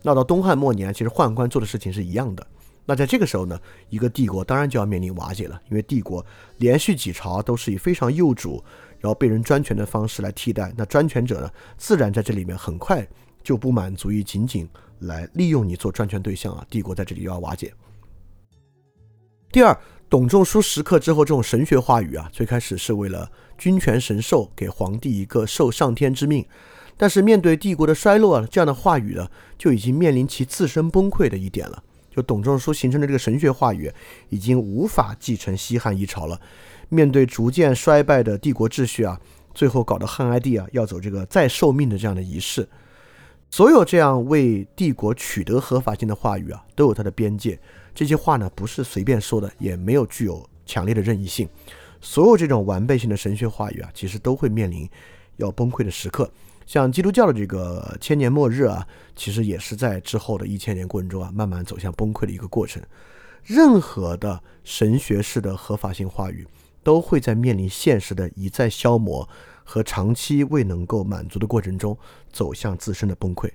[0.06, 2.46] 那到东汉末年，其实宦官做的事情是一样的。
[2.84, 6.24] 那在这个时候呢，一个帝国当然就要面临瓦解了，因为帝国
[6.58, 8.62] 连续几朝都是以非常幼主，
[9.00, 10.70] 然后被人专权的方式来替代。
[10.76, 13.06] 那专权者呢，自然在这里面很快
[13.42, 17.72] 就不满足于仅仅来利用你做专权对象啊，帝国在这里又要瓦解。
[19.50, 19.74] 第二。
[20.10, 26.46] 董仲舒时刻之后，这种神学话语啊，最开始是为了君权神授，给皇帝一个受上天之命。
[26.96, 29.28] 但是面对帝国的衰落啊，这样的话语呢，
[29.58, 31.82] 就已经面临其自身崩溃的一点了。
[32.10, 33.92] 就董仲舒形成的这个神学话语，
[34.28, 36.40] 已经无法继承西汉一朝了。
[36.88, 39.20] 面对逐渐衰败的帝国秩序啊，
[39.52, 42.68] 最后搞得汉哀帝啊要走这个再受命的这样的仪式。
[43.50, 47.58] 所有这样为帝国取得合法性的话语啊，都有它的边界。
[47.92, 51.48] 这些话呢，不是随便说的，也没有具有强烈的任意性。
[52.00, 54.88] 所有这种完备性的神学话语啊，其实都会面临
[55.36, 56.30] 要崩溃的时刻。
[56.66, 62.82] 像基督教的这个千年末日啊，其实也是在之后的一千年过程中啊，慢慢走向崩溃的一个过程。
[63.42, 66.46] 任何的神学式的合法性话语，
[66.82, 69.28] 都会在面临现实的一再消磨
[69.62, 71.96] 和长期未能够满足的过程中，
[72.32, 73.50] 走向自身的崩溃。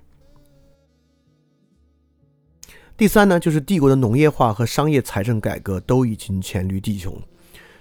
[2.96, 7.20] 第三呢，就是帝国的农业化和商业财政改革都已经黔驴技穷，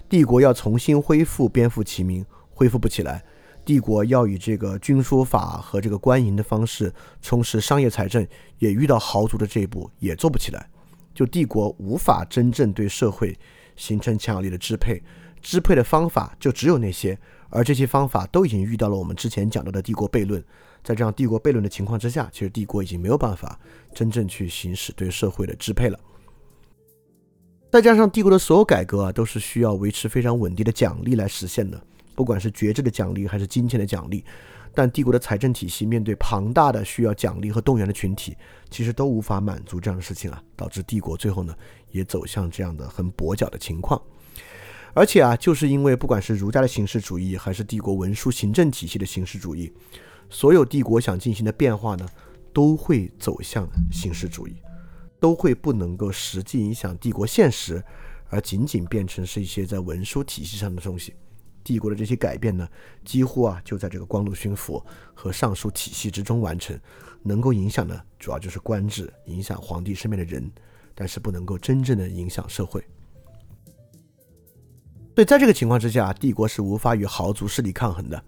[0.07, 3.23] 帝国要重新恢复边富其民，恢复不起来。
[3.69, 8.27] 帝国要以这个军书法和这个官营的方式充实商业财政，
[8.57, 10.67] 也遇到豪族的这一步，也做不起来。
[11.13, 13.37] 就帝国无法真正对社会
[13.75, 14.99] 形成强有力的支配，
[15.39, 17.15] 支配的方法就只有那些，
[17.49, 20.43] 而这些方法都已经遇到了我们之前讲到的帝国悖论。
[20.83, 23.59] 在这样帝国悖论的情况之下，其实帝国已经没有办法
[23.93, 25.99] 真正去行使对社会的支配了。
[27.71, 31.79] 再加上帝国的所有改革啊，都是需要维持非常稳定的奖励来实现的，
[32.19, 34.25] 不管是爵制的奖励还是金钱的奖励。
[34.73, 38.35] 但帝国的财政体系面对庞大的需要奖励和动员的群体，
[38.69, 41.55] 其实都无法满足这样的事情啊，导致帝国最后呢
[41.91, 44.01] 也走向这样的很跛脚的情况。
[44.93, 49.71] 而且啊，就是因为不管是儒家的形式主义，还是帝国文书行政体系的形式主义。
[50.29, 52.05] 所有帝国想进行的变化呢，
[52.51, 54.57] 都会走向形式主义，
[55.21, 57.81] 都会不能够实际影响帝国现实，
[58.27, 61.15] 而仅仅变成是一些在文书体系上的东西。
[61.69, 62.67] 帝国的这些改变呢，
[63.05, 66.75] 几乎啊就在这个光禄勋府和尚书体系之中完成，
[67.21, 70.51] 能够影响的主要就是官制，影响皇帝身边的人，
[70.95, 72.83] 但是不能够真正的影响社会。
[75.13, 78.19] 所以在这个情况之下，帝国是无法与豪族势力抗衡的。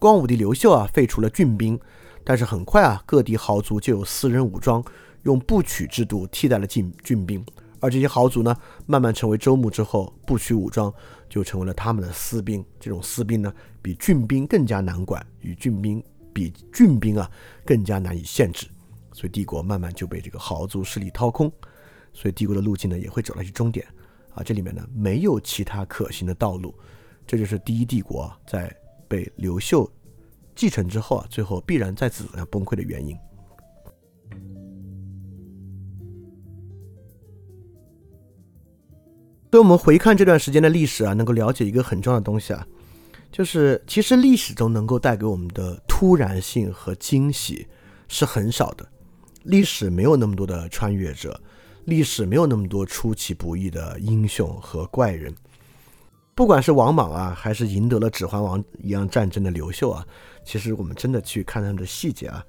[0.00, 1.78] 光武帝刘秀啊，废除了郡兵，
[2.24, 4.84] 但是很快啊，各地豪族就有私人武装，
[5.22, 7.46] 用部曲制度替代了郡郡兵。
[7.78, 10.92] 而这些豪族呢，慢慢成为州牧之后，部曲武装
[11.30, 12.62] 就成为了他们的私兵。
[12.78, 17.30] 这种私兵呢，比郡兵更加难管，与郡兵比郡兵啊
[17.64, 18.66] 更加难以限制。
[19.14, 21.50] 所以帝国慢慢就被这个豪族势力掏空。
[22.12, 23.86] 所以帝国的路径呢，也会走到一终点
[24.34, 24.42] 啊。
[24.42, 26.74] 这里面呢，没有其他可行的道路。
[27.26, 28.70] 这就是第一帝国在。
[29.10, 29.90] 被刘秀
[30.54, 33.18] 继承之后啊，最后必然再次崩溃的原因。
[39.50, 42.64] 所以，我们回看这段时间的历史啊，能够了解一个很重要的东西啊，
[43.32, 47.66] 就是其实历史中能够带给我们的突然性和惊喜
[48.06, 48.86] 是很少的。
[49.42, 51.40] 历史没有那么多的穿越者，
[51.86, 55.34] 历史没有那么多出其不意的英雄和怪人。
[56.32, 60.06] 不管是王莽啊，还是赢得了《指环王》一样战争的刘秀啊，
[60.44, 62.44] 其实我们真的去看他们的细节啊，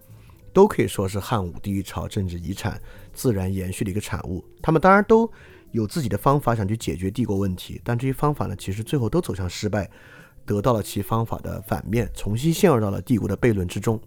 [0.53, 2.79] 都可以说是汉武帝一朝政治遗产
[3.11, 4.45] 自然延续的一个产物。
[4.61, 5.27] 他们当然都。
[5.71, 9.89] 有自己的方法想去解决帝国问题，但这些方法呢，其实最后都走向失败，
[10.45, 13.99] 得到了其方法的反面，重新陷入到了帝国的悖论之中。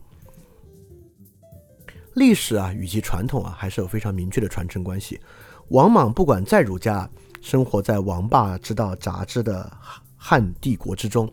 [2.14, 5.20] 历史啊，与其传统啊，还是有非常明确的传承关系。
[5.68, 7.08] 王莽不管在儒家，
[7.40, 9.70] 生活在王霸之道杂志的
[10.16, 11.28] 汉帝国之中，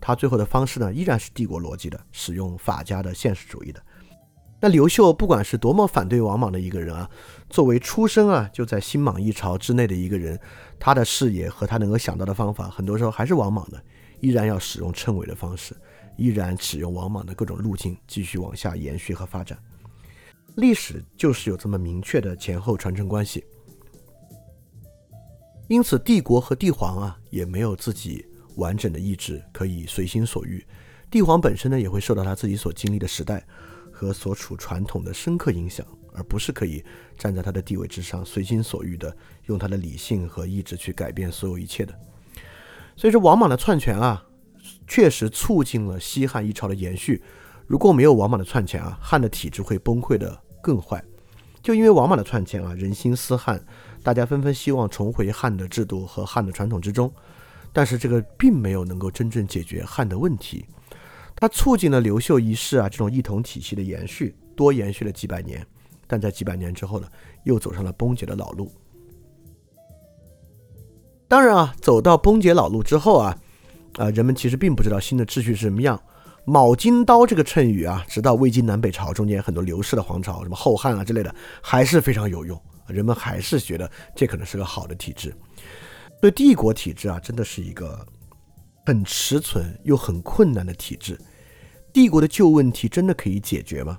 [0.00, 3.80] 他最后的方式呢，依然是帝国逻辑的，使用法家的现实主义的。
[4.58, 7.08] 那刘秀不管是多么反对王莽的一个人啊，
[7.56, 10.38] 作为出生啊就在新莽一朝之内的一个人，
[10.78, 13.82] 他的视野和他能够想到的方法，很多时候还是王莽的，
[14.20, 15.74] 依然要使用称谓的方式，
[16.18, 19.58] 依然使用王莽的各种路径继续往下延续和发展。
[20.56, 23.42] 历史就是有这么明确的前后传承关系，
[25.66, 28.22] 因此帝国和帝皇啊也没有自己
[28.56, 30.62] 完整的意志可以随心所欲，
[31.10, 33.42] 帝皇本身呢也会受到他自己所经历的时代。
[33.96, 36.84] 和所处传统的深刻影响，而不是可以
[37.16, 41.98] 站在他的地位之上，随心所欲的用他的理性和意志去改变所有一切的。
[42.94, 44.22] 所以说，王莽的篡权啊，
[44.86, 47.22] 确实促进了西汉一朝的延续。
[47.66, 51.02] 如果没有王莽的篡权啊，汉的体制会崩溃的更坏。
[51.62, 53.58] 就因为王莽的篡权啊，人心思汉，
[54.02, 57.10] 大家纷纷希望重回汉的制度和汉的传统之中，
[57.72, 60.64] 但是这个并没有能够真正解决汉的问题。
[61.38, 65.64] 它促进了刘秀一世啊这种一统体系的延续，多延续了几百年，
[66.06, 67.06] 但在几百年之后呢，
[67.44, 68.72] 又走上了崩解的老路。
[71.28, 73.38] 当然啊，走到崩解老路之后啊，
[73.98, 76.00] 啊，人们其实并不知道新的秩序是什么样。
[76.46, 85.34] 卯金刀这个谶语啊，直到魏晋南北朝中间很多刘氏的皇朝，什么后汉啊之类的，还是非常有用，人们还是觉得这可能是个好的体制。
[86.22, 88.06] 对帝国体制啊，真的是一个。
[88.86, 91.18] 很迟存又很困难的体制，
[91.92, 93.98] 帝国的旧问题真的可以解决吗？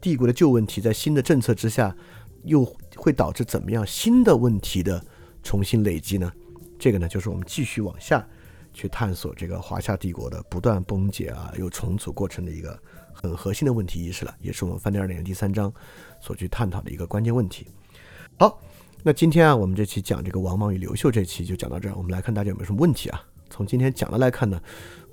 [0.00, 1.96] 帝国的旧问题在新的政策之下，
[2.42, 2.64] 又
[2.96, 5.00] 会导致怎么样新的问题的
[5.44, 6.32] 重新累积呢？
[6.76, 8.26] 这个呢，就是我们继续往下
[8.74, 12.76] 去探索这个华夏帝国的不断崩解啊又重组过程的一个
[13.12, 15.72] 很核心的问题意识了，也是我们翻第二点第三章
[16.20, 17.68] 所去探讨的一个关键问题。
[18.40, 18.60] 好，
[19.04, 23.22] 那今天啊，我们这期讲这个王莽与刘秀这期就讲到这儿，我们来看大家有没有什么问题啊？
[23.48, 24.60] 从今天讲的来看呢，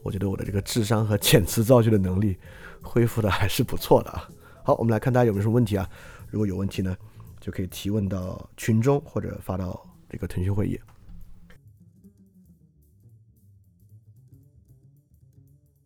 [0.01, 2.37] 我觉得我的这个智商和遣词造句的能力
[2.81, 4.27] 恢复的还是不错的啊。
[4.63, 5.89] 好，我们来看大家有没有什么问题啊？
[6.29, 6.95] 如果有问题呢，
[7.39, 10.79] 就可以提问到群中或者发到这个腾讯会议。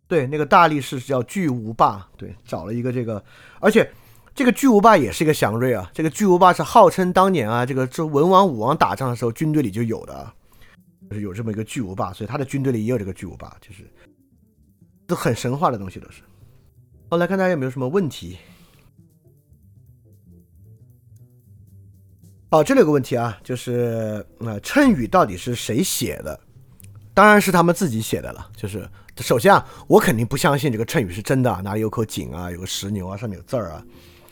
[0.07, 3.21] 对，那个大力士叫巨无霸，对，找了一个这个，
[3.59, 3.91] 而且
[4.33, 5.91] 这个巨无霸也是一个祥瑞啊。
[5.93, 10.33] 这个巨无霸是号称当年啊，这个这文王武王打仗的时候军队里就有的。
[11.09, 13.89] 就是有这么一个巨无霸，所以他的军队里也有这个巨无霸，就是
[15.05, 16.21] 都很神话的东西都是。
[17.09, 18.37] 好，来看大家有没有什么问题。
[22.49, 26.39] 哦，这里有个问题啊，就是呃，谶语到底是谁写的？
[27.13, 28.49] 当然是他们自己写的了。
[28.55, 33.83] 就是首先啊，我肯定不相信这个谶语是真的，哪里有口井啊，有个石牛啊，上面有字儿啊。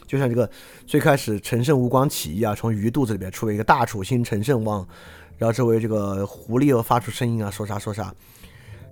[0.07, 0.49] 就像这个
[0.85, 4.87] 最开始陈胜吴广起义啊，从鱼肚子里面出了一个大楚兴陈胜王。
[5.37, 8.13] 然后周围这个狐狸又发出声音啊，说啥说啥，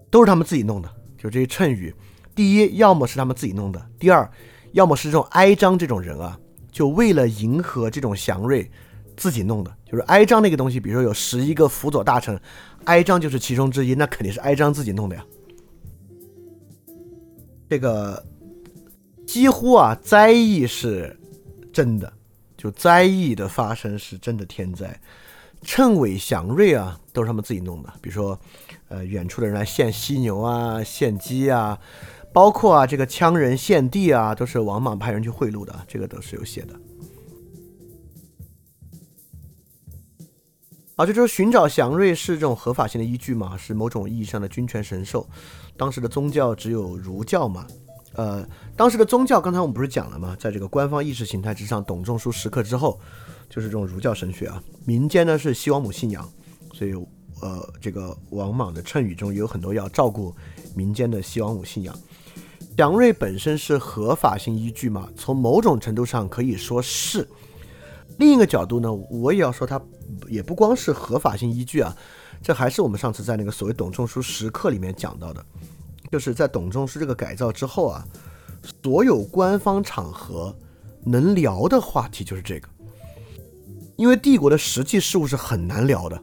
[0.09, 0.89] 都是他们自己弄的。
[1.17, 1.93] 就这些谶语，
[2.35, 4.29] 第一，要么是他们自己弄的；第二，
[4.73, 6.37] 要么是这种哀章这种人啊，
[6.69, 8.69] 就为了迎合这种祥瑞，
[9.15, 9.73] 自己弄的。
[9.85, 12.37] 就是哀章那个东西，比如说有十一个辅佐大臣，
[12.83, 15.25] 哀章就是其中之一，那肯定是哀章自己弄的呀。
[17.69, 18.21] 这个
[19.25, 21.17] 几乎啊，灾异是
[21.71, 22.11] 真的，
[22.57, 24.99] 就灾异的发生是真的天灾。
[25.63, 27.91] 称尾祥瑞啊，都是他们自己弄的。
[28.01, 28.39] 比如说，
[28.89, 31.79] 呃，远处的人来献犀牛啊、献鸡啊，
[32.31, 36.79] 包括啊这个羌人献地啊，都是王莽派人去贿赂的，这个都是有写的。
[40.95, 43.57] 啊，就说寻找祥瑞是这种合法性的依据嘛？
[43.57, 45.27] 是某种意义上的君权神授。
[45.75, 47.65] 当时的宗教只有儒教嘛？
[48.13, 50.35] 呃，当时的宗教，刚才我们不是讲了吗？
[50.39, 52.99] 在这个官方意识形态之上，董仲舒时刻之后。
[53.53, 56.27] 就是这种儒教神学啊，民间呢是西王母信仰，
[56.73, 56.93] 所以
[57.39, 60.33] 呃，这个王莽的谶语中有很多要照顾
[60.75, 61.95] 民间的西王母信仰。
[62.75, 65.07] 祥瑞本身是合法性依据嘛？
[65.15, 67.29] 从某种程度上可以说是，
[68.17, 69.79] 另一个角度呢，我也要说它
[70.27, 71.95] 也不光是合法性依据啊，
[72.41, 75.45] 这还是我们上次在那个所谓董仲舒时刻里面讲到的，
[76.11, 78.03] 就是在董仲舒这个改造之后啊，
[78.81, 80.55] 所有官方场合
[81.03, 82.67] 能聊的话题就是这个，
[83.95, 86.21] 因为帝国的实际事务是很难聊的，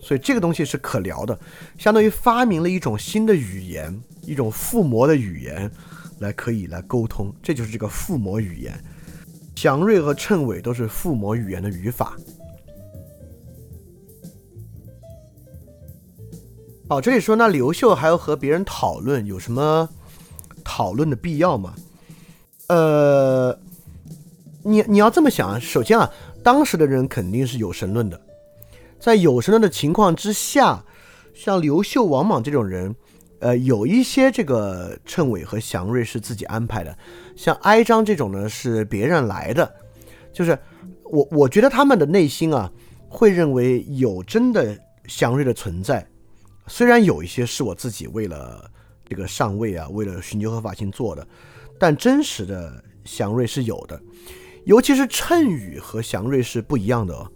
[0.00, 1.38] 所以这个东西是可聊的，
[1.78, 5.70] 相当于发明了一种新的语言，一种附魔的语言。
[6.18, 8.80] 来可以来沟通，这就是这个附魔语言。
[9.56, 12.16] 祥瑞和谶纬都是附魔语言的语法。
[16.88, 19.88] 好，这里说那刘秀还要和别人讨论，有什么
[20.62, 21.74] 讨论的必要吗？
[22.68, 23.58] 呃，
[24.62, 26.08] 你你要这么想，首先啊，
[26.42, 28.20] 当时的人肯定是有神论的，
[28.98, 30.84] 在有神论的情况之下，
[31.34, 32.94] 像刘秀、王莽这种人。
[33.44, 36.96] 呃，有一些这个谶纬和祥瑞是自己安排的，
[37.34, 39.68] 像哀章这种呢是别人来的，
[40.32, 40.56] 就是
[41.02, 42.70] 我我觉得他们的内心啊
[43.08, 44.78] 会认为有真的
[45.08, 46.06] 祥瑞的存在，
[46.68, 48.70] 虽然有一些是我自己为了
[49.08, 51.26] 这个上位啊，为了寻求合法性做的，
[51.80, 54.00] 但真实的祥瑞是有的，
[54.64, 57.30] 尤其是谶语和祥瑞是不一样的哦，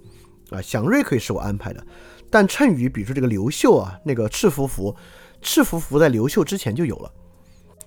[0.50, 1.86] 啊，祥瑞可以是我安排的，
[2.30, 4.94] 但谶语，比如说这个刘秀啊，那个赤伏符。
[5.42, 7.12] 赤伏符在刘秀之前就有了，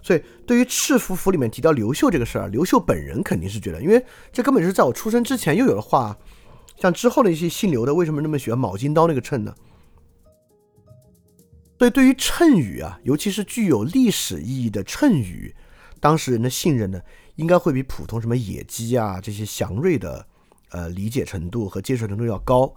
[0.03, 6.15] 所以对于赤伏符里面提到刘秀这个事儿，刘秀本人肯定是觉得，因为这根本就是在我出生之前又有的话。
[6.77, 9.53] 像之后的一些姓刘的，为什么那么喜欢卯金刀那个谶呢？
[11.77, 15.53] 所以对于谶语啊，尤其是具有历史意义的谶语，
[15.99, 17.01] 当事人的信任呢，
[17.39, 20.27] 应该会比普通什么野鸡啊这些祥瑞的，
[20.71, 22.75] 呃理解程度和接受程度要高。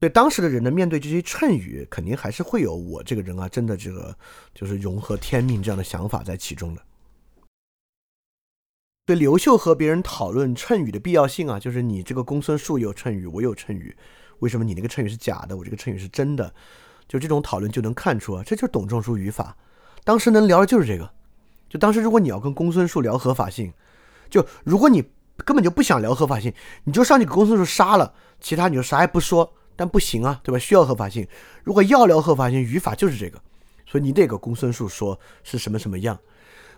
[0.00, 4.16] 对当时的人呢，面对这些谶语，肯定还是会有我这个人啊，真的这个
[4.54, 6.80] 就是融合天命这样的想法在其中的。
[9.04, 13.94] 对刘秀和别人讨论谶语的必要性啊，就是你这个公孙述有谶语，我有谶语，
[14.38, 16.54] 为什么你那个谶语是假的，我这个谶语是真的？
[17.06, 19.54] 就这种讨论就能看出啊，这就是董仲舒语法。
[20.04, 21.12] 当时能聊的就是这个。
[21.74, 23.72] 就当时如果你要跟公孙述聊合法性，
[24.30, 25.02] 就如果你
[25.38, 29.52] 根本就不想聊合法性，你就上去给公孙述杀了，其他你就啥也不说。
[29.74, 30.58] 但不行啊，对吧？
[30.60, 31.26] 需要合法性。
[31.64, 33.42] 如果要聊合法性，语法就是这个，
[33.84, 36.16] 所以你得给公孙述说是什么什么样。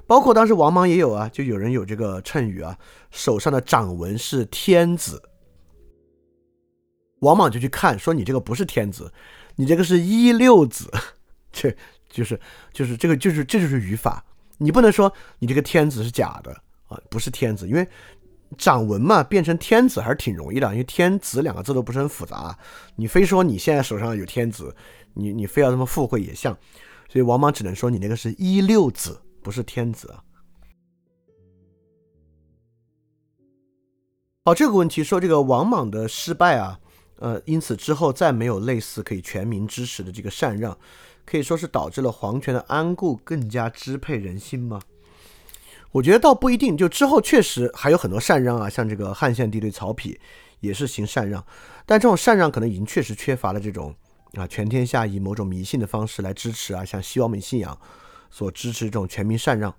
[0.06, 2.78] 包括当时王莽也有啊，就有人有这个谶语啊，
[3.10, 5.22] 手上的掌纹是天子。
[7.18, 9.12] 王莽就去看，说你这个不是天子，
[9.56, 10.90] 你这个是一六子，
[11.52, 11.76] 这
[12.08, 12.40] 就是
[12.72, 14.24] 就是这个就是这就是语法。
[14.58, 16.52] 你不能说你这个天子是假的
[16.88, 17.88] 啊，不是天子，因为。
[18.56, 22.56] 掌纹嘛，变成天子还是挺容易的，因为天子两个字都不是很复杂。
[22.94, 24.72] 你非说你现在手上有天子，
[25.14, 26.56] 你你非要这么附会也像，
[27.08, 30.22] 所以王莽只能说你那个是一六子，不是天子啊。
[34.44, 36.78] 好，这个问题说这个王莽的失败啊，
[37.16, 40.78] 呃，因此之后再没有类似可以全民支持的这个禅让，
[41.26, 44.80] 可以说是导致了皇权的安固更加支配人心吗？
[45.92, 50.16] 我觉得倒不一定，就之后确实还有很多禅让啊，像这个汉献帝对曹丕
[50.60, 51.44] 也是行禅让，
[51.84, 53.94] 但这种禅让可能已经确实缺乏了这种
[54.34, 57.78] 啊全天下以某种迷信的方式来支持啊，像西王母信仰
[58.30, 59.74] 所支持这种全民禅让。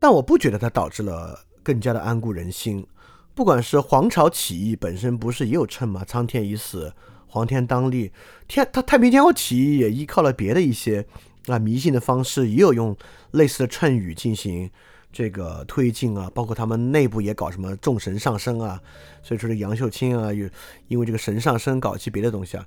[0.00, 2.86] 但我不觉得它导致了更加的安固人心，
[3.34, 6.04] 不管是皇朝起义本身不是也有称吗？
[6.04, 6.92] 苍天已死，
[7.34, 8.12] 黄天当立，
[8.46, 11.04] 天他太平天国起义也依靠了别的一些。
[11.46, 12.96] 啊，迷信的方式也有用
[13.32, 14.70] 类似的谶语进行
[15.12, 18.80] 这个推进啊，包括他们内部也搞什么众神上升啊，
[19.22, 20.48] 所以说这杨秀清啊，有
[20.88, 22.64] 因为这个神上升搞一些别的东西啊，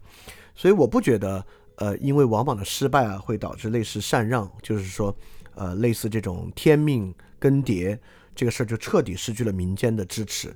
[0.54, 1.44] 所以我不觉得
[1.78, 5.16] 呃，因为王莽的失败啊，会导致类似禅让，就是说
[5.56, 7.98] 呃，类似这种天命更迭
[8.36, 10.54] 这个事儿就彻底失去了民间的支持。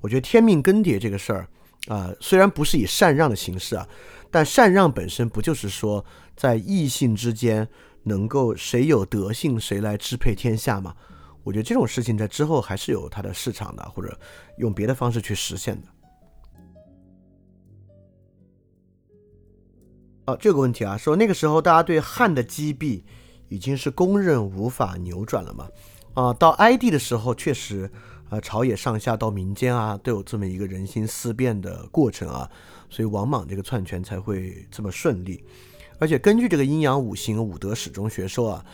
[0.00, 1.46] 我觉得天命更迭这个事儿
[1.88, 3.88] 啊，虽然不是以禅让的形式啊。
[4.32, 6.04] 但禅让本身不就是说，
[6.36, 7.68] 在异性之间
[8.04, 10.94] 能够谁有德性谁来支配天下吗？
[11.42, 14.16] 我觉得这种事情在之后还是有它的市场的，或者
[14.58, 15.88] 用别的方式去实现的。
[20.26, 23.04] 哦，这个问题啊，说那个时候大家对汉的积弊
[23.48, 25.66] 已经是公认无法扭转了嘛？
[26.14, 27.90] 啊，到哀帝的时候确实。
[28.30, 32.48] 啊，朝野上下到民间啊，都有这么一个人心思变的过程啊，
[32.88, 35.44] 所以王莽这个篡权才会这么顺利。
[35.98, 38.64] 而且根据这个阴阳五行五德始终学说啊，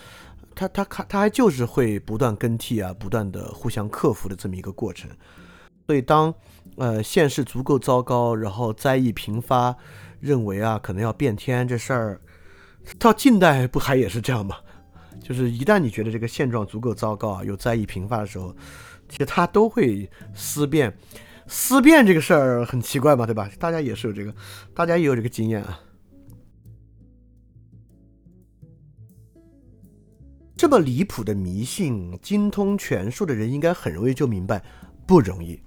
[0.55, 5.11] 他他他他还就是会不断更替啊，不断的互相克服的这么一个过程。
[5.87, 6.33] 所以当
[6.77, 9.75] 呃现实足够糟糕，然后灾疫频发，
[10.21, 12.21] 认为啊可能要变天这事儿，
[12.99, 14.57] 到近代不还也是这样吗？
[15.23, 18.55] 就是一旦你觉得这个现状足够糟糕啊，有灾疫频发的时候。
[19.09, 20.97] 其实他都会思辨。
[21.49, 23.49] 思辨这个事儿很奇怪嘛，对吧？
[23.59, 24.35] 大家也是有这个，
[24.75, 25.81] 大家也有这个经验啊。
[30.57, 34.65] 这么离谱的迷信，精通权术的人应该很容易就明白，
[35.07, 35.61] 不容易。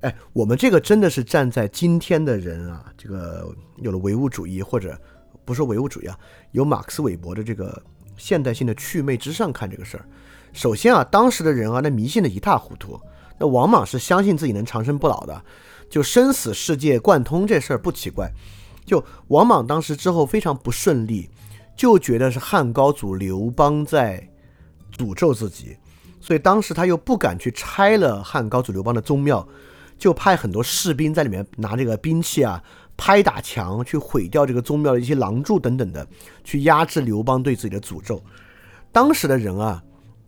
[0.00, 4.98] 哎，我们这个真的是站在今天的人啊，这个有了唯物主义或者
[5.44, 6.18] 不说唯物主义啊，
[6.52, 7.80] 有马克思韦伯的这个
[8.16, 10.08] 现代性的祛魅之上看这个事儿。
[10.52, 13.00] 首先啊，当时的人啊，那迷信的一塌糊涂。
[13.38, 15.42] 那王莽是相信自己能长生不老的，
[15.88, 18.30] 就生死世界贯通这事儿不奇怪。
[18.84, 21.30] 就王莽当时之后非常不顺利，
[21.76, 24.26] 就觉得是汉高祖刘邦在。
[24.98, 25.78] 诅咒自己，
[26.20, 29.46] 所以当时他又不敢去拆了汉高祖刘邦的宗庙，
[29.96, 32.62] 就派很多士兵在里面拿这个兵器啊，
[32.98, 36.06] 拍打墙去毁掉这个宗庙的一些廊柱等等的，
[36.44, 38.22] 去压制刘邦对自己的诅咒。
[38.92, 39.82] 当时的人啊，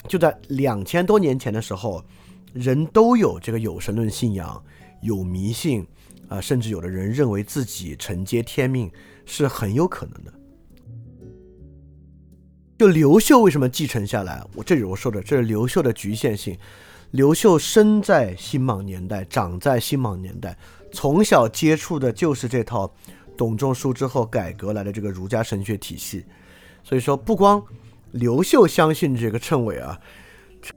[0.08, 2.04] 就在两千多年前的时候，
[2.52, 4.62] 人都有这个有神论信仰，
[5.00, 5.86] 有迷信
[6.28, 8.90] 啊，甚至有的人认为自己承接天命
[9.24, 10.32] 是很有可能的。
[12.78, 14.44] 就刘秀为什么继承下来？
[14.56, 16.58] 我这里我说的，这是刘秀的局限性。
[17.12, 20.56] 刘秀生在新莽年代，长在新莽年代，
[20.92, 22.92] 从小接触的就是这套
[23.36, 26.24] 董仲舒之后改革来的这个儒家神学体系。
[26.82, 27.62] 所以说，不光
[28.12, 30.00] 刘秀相信这个谶纬啊，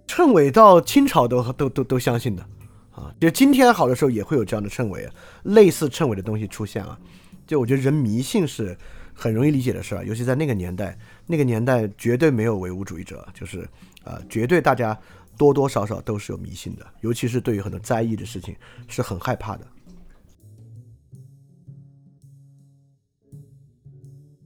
[0.08, 2.44] 谶纬到清朝都都都都相信的
[2.92, 3.14] 啊。
[3.22, 5.08] 就今天好的时候也会有这样的谶纬，
[5.44, 6.98] 类似谶纬的东西出现啊。
[7.46, 8.78] 就我觉得人迷信是。
[9.18, 13.62] 很容易理解的事儿，尤其在那个年代，那个年代绝对没有唯物主义者，就是
[14.04, 15.00] 啊，绝对大家
[15.38, 18.54] 多多少少都是有迷信的，尤其是对于很多灾异的事情
[18.90, 19.66] 是很害怕的。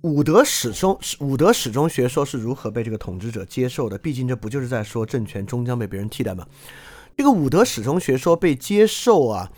[0.01, 3.97] 武德始终，武德始终学说是如何被这个统治者接受的？
[3.97, 6.45] 毕竟这不就是在说政权终将被别人替代吗？
[7.17, 9.51] 这个武德始终学说被接受啊，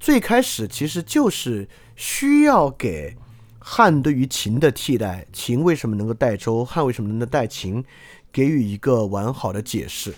[0.00, 3.16] 最开始其实就是需要给。
[3.64, 6.64] 汉对于秦的替代，秦为什么能够代周？
[6.64, 7.84] 汉为什么能够代秦？
[8.32, 10.12] 给予一个完好的解释，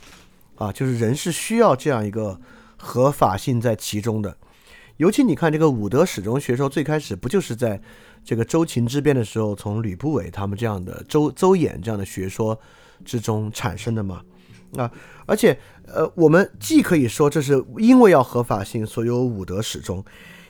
[0.56, 2.40] 啊，就是人是需要这样一个
[2.78, 4.34] 合法性在其中的。
[4.96, 7.78] 尤其你看这个武德始终学说，最开始不就是在
[8.24, 12.58] 这个周秦之变的时候，从吕不韦他们这样的周周衍这样的学说
[13.04, 14.22] 之中产生的嘛？
[14.76, 14.90] 啊，
[15.26, 15.56] 而且
[15.86, 20.04] 呃，我们既可以说这是因为要合法性，所有武德始终。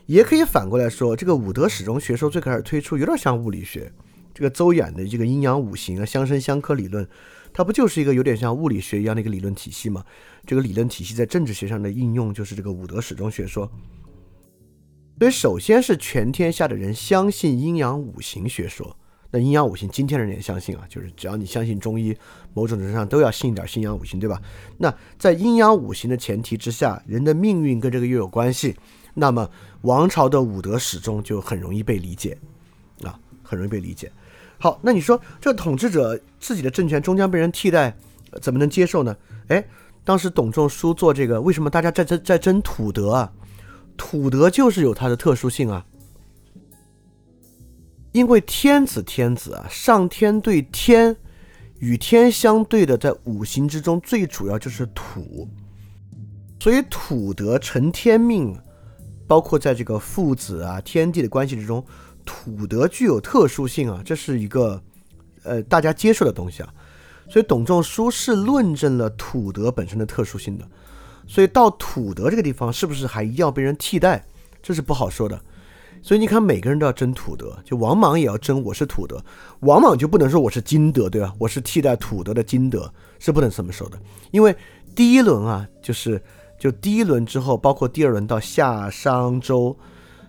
[0.07, 3.91] 也可以反过来说，这个五德始终学说最开始推出有点像物理学，
[4.33, 7.07] 这个邹衍的这个阴阳五行啊、相生相克理论，
[7.53, 10.05] 它不就是一个有点像物理学一样的一个理论体系吗？
[10.47, 13.71] 这个理论体系在政治学上的应用就是这个五德始终学说。
[15.19, 18.97] 所以，首先是全天下的人相信阴阳五行学说。
[19.31, 22.17] 那阴阳五行，今天人也相信啊，就是只要你相信中医，
[22.53, 24.41] 某种程度上都要信一点阴阳五行，对吧？
[24.79, 28.77] 那在阴阳五行的前提之下，人的命运跟这个又有关系。
[29.15, 29.49] 那么
[29.83, 32.37] 王朝的武德始终就很容易被理解，
[33.03, 34.11] 啊，很容易被理解。
[34.59, 37.97] 好，那你说这统治者自己的政权终将被人替代，
[38.41, 39.17] 怎么能接受呢？
[39.49, 39.65] 哎，
[40.05, 43.33] 当时董仲舒做这个，为什么大家在争在争土德啊？
[43.97, 45.85] 土德就是有它的特殊性啊，
[48.13, 51.17] 因为天子天子啊，上天对天
[51.79, 55.49] 与天相对的，在五行之中最主要就是土，
[56.61, 58.57] 所以土德成天命。
[59.27, 61.83] 包括在这个父子啊、天地的关系之中，
[62.27, 64.79] 土德具有特殊性啊，这是一个
[65.45, 66.75] 呃大家接受的东西啊。
[67.31, 70.69] 所以董仲舒是论证了土德本身的特殊性的。
[71.27, 74.25] 所以到土德这个地方，是不是还一定要被人替代？
[74.63, 75.41] 这是不好说的。
[76.03, 79.23] 所以你看，每个人都要争土德，就王莽也要争，我是土德，
[79.61, 81.33] 王莽就不能说我是金德，对吧？
[81.39, 83.99] 我是替代土德的金德，是不能这么说的。
[84.31, 84.55] 因为
[84.95, 86.21] 第一轮啊，就是。
[86.57, 89.77] 就第一轮之后，包括第二轮到夏商周，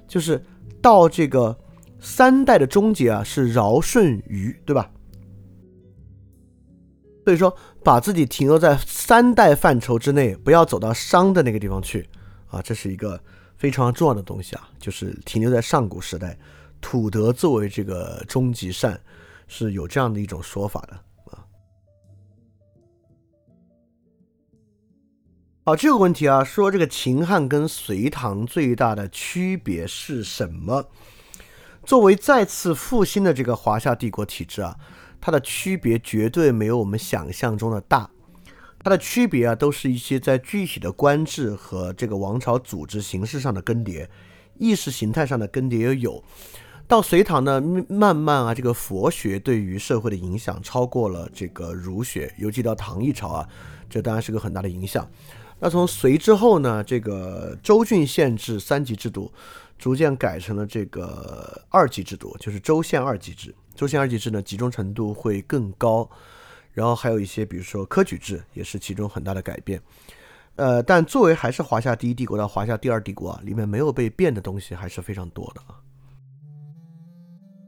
[0.06, 0.44] 就是
[0.82, 1.56] 到这个
[2.02, 4.90] 三代的终结啊，是尧舜禹，对吧？
[7.26, 12.08] 所以说，把自己停留在三代范畴之内，不要走到商的那个地方去
[12.48, 13.20] 啊，这是一个
[13.58, 16.38] 非常重要的东西啊，就是停留在上古时代，
[16.80, 19.02] 土德作为这个终极善，
[19.48, 20.94] 是有这样的一种说法的
[21.32, 21.42] 啊。
[25.64, 30.92] 好，这个问题啊，说这个秦汉跟隋唐最大的区别是什么？
[31.84, 34.76] 作为再次复兴的这个华夏帝国体制啊，
[35.26, 38.08] 它的区别绝对没有我们想象中的大。
[38.84, 44.08] 它的区别啊，都是一些在具体的官制和这个王朝组织形式上的更迭，
[44.60, 46.24] 意识形态上的更迭也有。
[46.88, 47.60] 到隋唐呢，
[47.90, 53.50] 慢慢啊，这个佛学对于社会的影响超过了这个儒学，尤其到唐一朝啊，
[53.90, 55.10] 这当然是个很大的影响。
[55.58, 59.34] 那从隋之后呢，这个州郡县制三级制度
[59.80, 63.56] 逐渐改成了这个二级制度，就是州县二级制。
[63.76, 66.10] 州县二级制呢，集中程度会更高。
[66.74, 69.82] 然后还有一些，比如说科举制，也是其中很大的改变。
[70.56, 75.80] 呃，但作为还是华夏第一帝国到华夏第二帝国啊，里面没有被变的东西还是非常多的啊。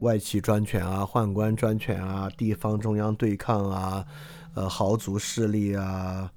[0.00, 4.06] 外戚专权啊，宦官专权啊，地方中央对抗啊，
[4.54, 6.30] 呃，豪族势力啊，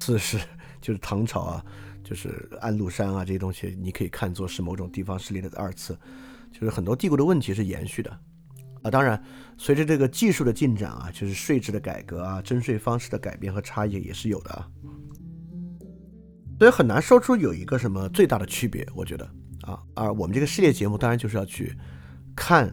[0.00, 0.38] 四是
[0.80, 1.64] 就是唐朝啊，
[2.02, 5.94] 就是安禄山啊这些东西，你可以看作是某种地方势力的二次，
[6.50, 8.18] 就是很多帝国的问题是延续的
[8.82, 8.90] 啊。
[8.90, 9.22] 当然，
[9.56, 14.68] 随着这个技术的进展啊，就是税制的改革啊，征税方式的改变和差异也是有的啊。
[16.58, 19.24] 所以很难说出有一个什么最大的区别，我觉得
[19.62, 21.76] 啊，而我们这个系列节目当然就是要去
[22.36, 22.72] 看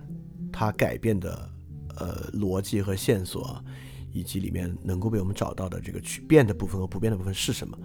[0.52, 1.50] 它改变的
[1.98, 3.64] 呃逻辑和线索，
[4.12, 7.76] 以及里面能够被我们找到的这个去变的部分和不变的部分是什么。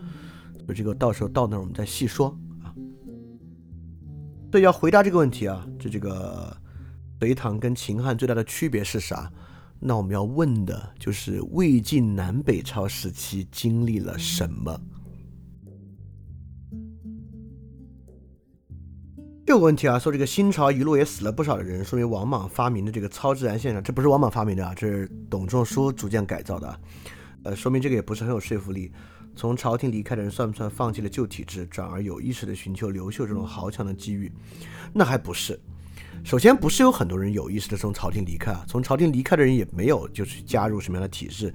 [0.66, 2.28] 所以这个到时候到那儿我们再细说
[2.62, 2.68] 啊。
[4.50, 6.54] 所以要回答这个问题啊，这这个
[7.24, 9.32] 隋唐跟秦汉最大的区别是啥？
[9.80, 14.78] 那我们要问的就是魏晋南北朝时期经历了什么。
[19.46, 26.80] 这个问题啊，说这个新朝一路也死了不少的人，说明王莽发明的这个超自然现象，这不是王莽发明的啊，这是董仲舒逐渐改造的，
[27.44, 28.92] 呃，说明这个也不是很有说服力。
[29.34, 34.30] 从朝廷离开的人算不算放弃了旧体制，转而有意识的寻求刘秀这种豪强的机遇？
[34.92, 35.58] 那还不是。
[36.24, 41.52] 首先，不是有很多人有意识的从朝廷离开啊，从朝廷离开的人也没有就是加入什么样的体制，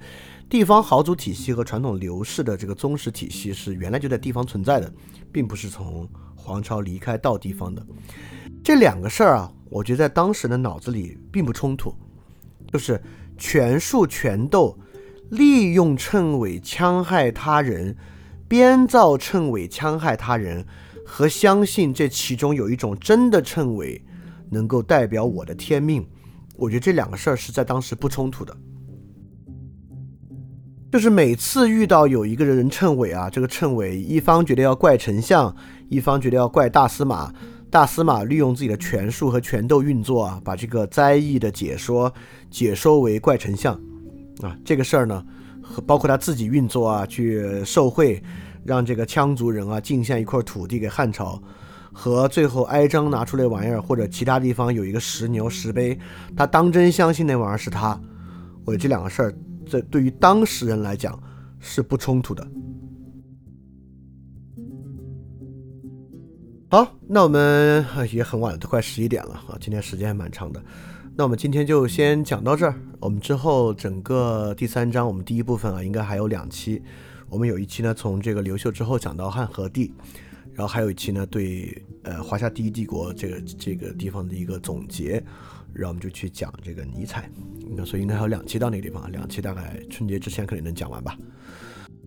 [0.48, 4.90] 地方豪族体系和传统刘氏的这个宗室体系是原来就在地方存在的，
[5.30, 6.08] 并不是从。
[6.42, 7.86] 皇朝离开到地方的
[8.64, 11.94] 这两个事儿啊，我觉得在当时的脑子里并不冲突，
[12.72, 13.00] 就是
[13.36, 14.76] 权术权斗，
[15.28, 17.94] 利用称谓戕害他人，
[18.48, 20.66] 编造称谓戕害他人，
[21.04, 24.02] 和相信这其中有一种真的称谓
[24.50, 26.06] 能够代表我的天命，
[26.56, 28.56] 我觉得这两个事儿是在当时不冲突的。
[30.92, 35.54] 就是每次遇到有一个人称伟啊，这个称伟一方觉得要怪丞相。
[35.88, 37.32] 一方觉得要怪大司马，
[37.68, 42.12] 大司马利用自己的权术和权斗运作啊，把这个灾异的解说
[42.48, 43.74] 解说为怪丞相
[44.40, 45.24] 啊，这个事儿呢，
[45.62, 48.22] 和包括他自己运作啊，去受贿，
[48.64, 51.40] 让这个羌族人啊进献一块土地给汉朝，
[51.92, 55.98] 和最后哀章拿出来玩意儿，或者其他地方有一个石牛石碑，
[56.36, 58.00] 他当真相信那玩意儿是他，
[58.64, 59.34] 我这两个事儿，
[59.66, 61.20] 这对于当事人来讲
[61.58, 62.46] 是不冲突的。
[66.72, 69.58] 好，那我们也很晚了，都快十一点了啊！
[69.60, 70.62] 今天时间还蛮长的，
[71.16, 72.74] 那我们今天就先讲到这儿。
[73.00, 76.80] 我们之后整个第三章，我们第一部分啊，应该还有两期。
[77.28, 79.92] 我们有一期呢，从这个刘秀之后讲到汉和帝，
[80.60, 85.12] 然后还有一期呢，对呃华夏第一帝国这个这个地方的一个总结，
[85.72, 87.30] 然后我们就去讲这个尼采。
[87.74, 91.16] 那所以应该还有两期到那个地方，两期大概春节之前肯定能讲完吧。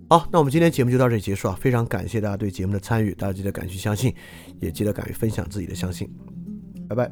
[0.08, 1.58] 好，那我们今天节目就到这里结束啊！
[1.60, 4.14] 非常感谢大家对节目的参与，大家记得敢于相信，
[4.60, 6.08] 也记得敢于分享自己的相信。
[6.88, 7.12] 拜拜。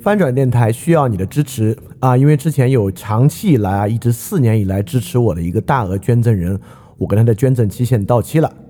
[0.00, 2.16] 翻转电台需要你的支持啊！
[2.16, 6.60] 因为之前有长期以来啊，一直四年以来支持我的一个大额捐赠人，
[6.98, 8.52] 我跟他的捐赠期限到期了，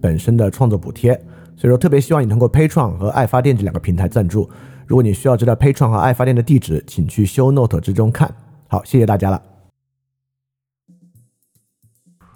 [0.00, 1.14] 本身的创作补贴。
[1.56, 4.50] 所以说，特别希望你通过 Patreon 和爱发电这两个平台赞助。
[4.86, 8.34] 如果你需要知道 Patreon 和爱发电的地址，请去 Show Note 之中看。
[8.68, 9.42] 好，谢谢大家了。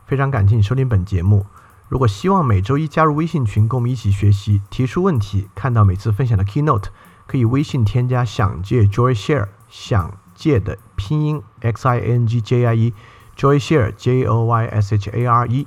[0.07, 1.47] 非常感谢你收听本节目。
[1.89, 6.87] 如果希望每周一加入微信群，跟我们一起学习，提出问题，看到每次分享的 Keynote，
[7.27, 15.11] 可以微信添加“想借 Joy Share”，想借的拼音 X I N G J I E，Joy Share J O Y S H
[15.11, 15.67] A R E，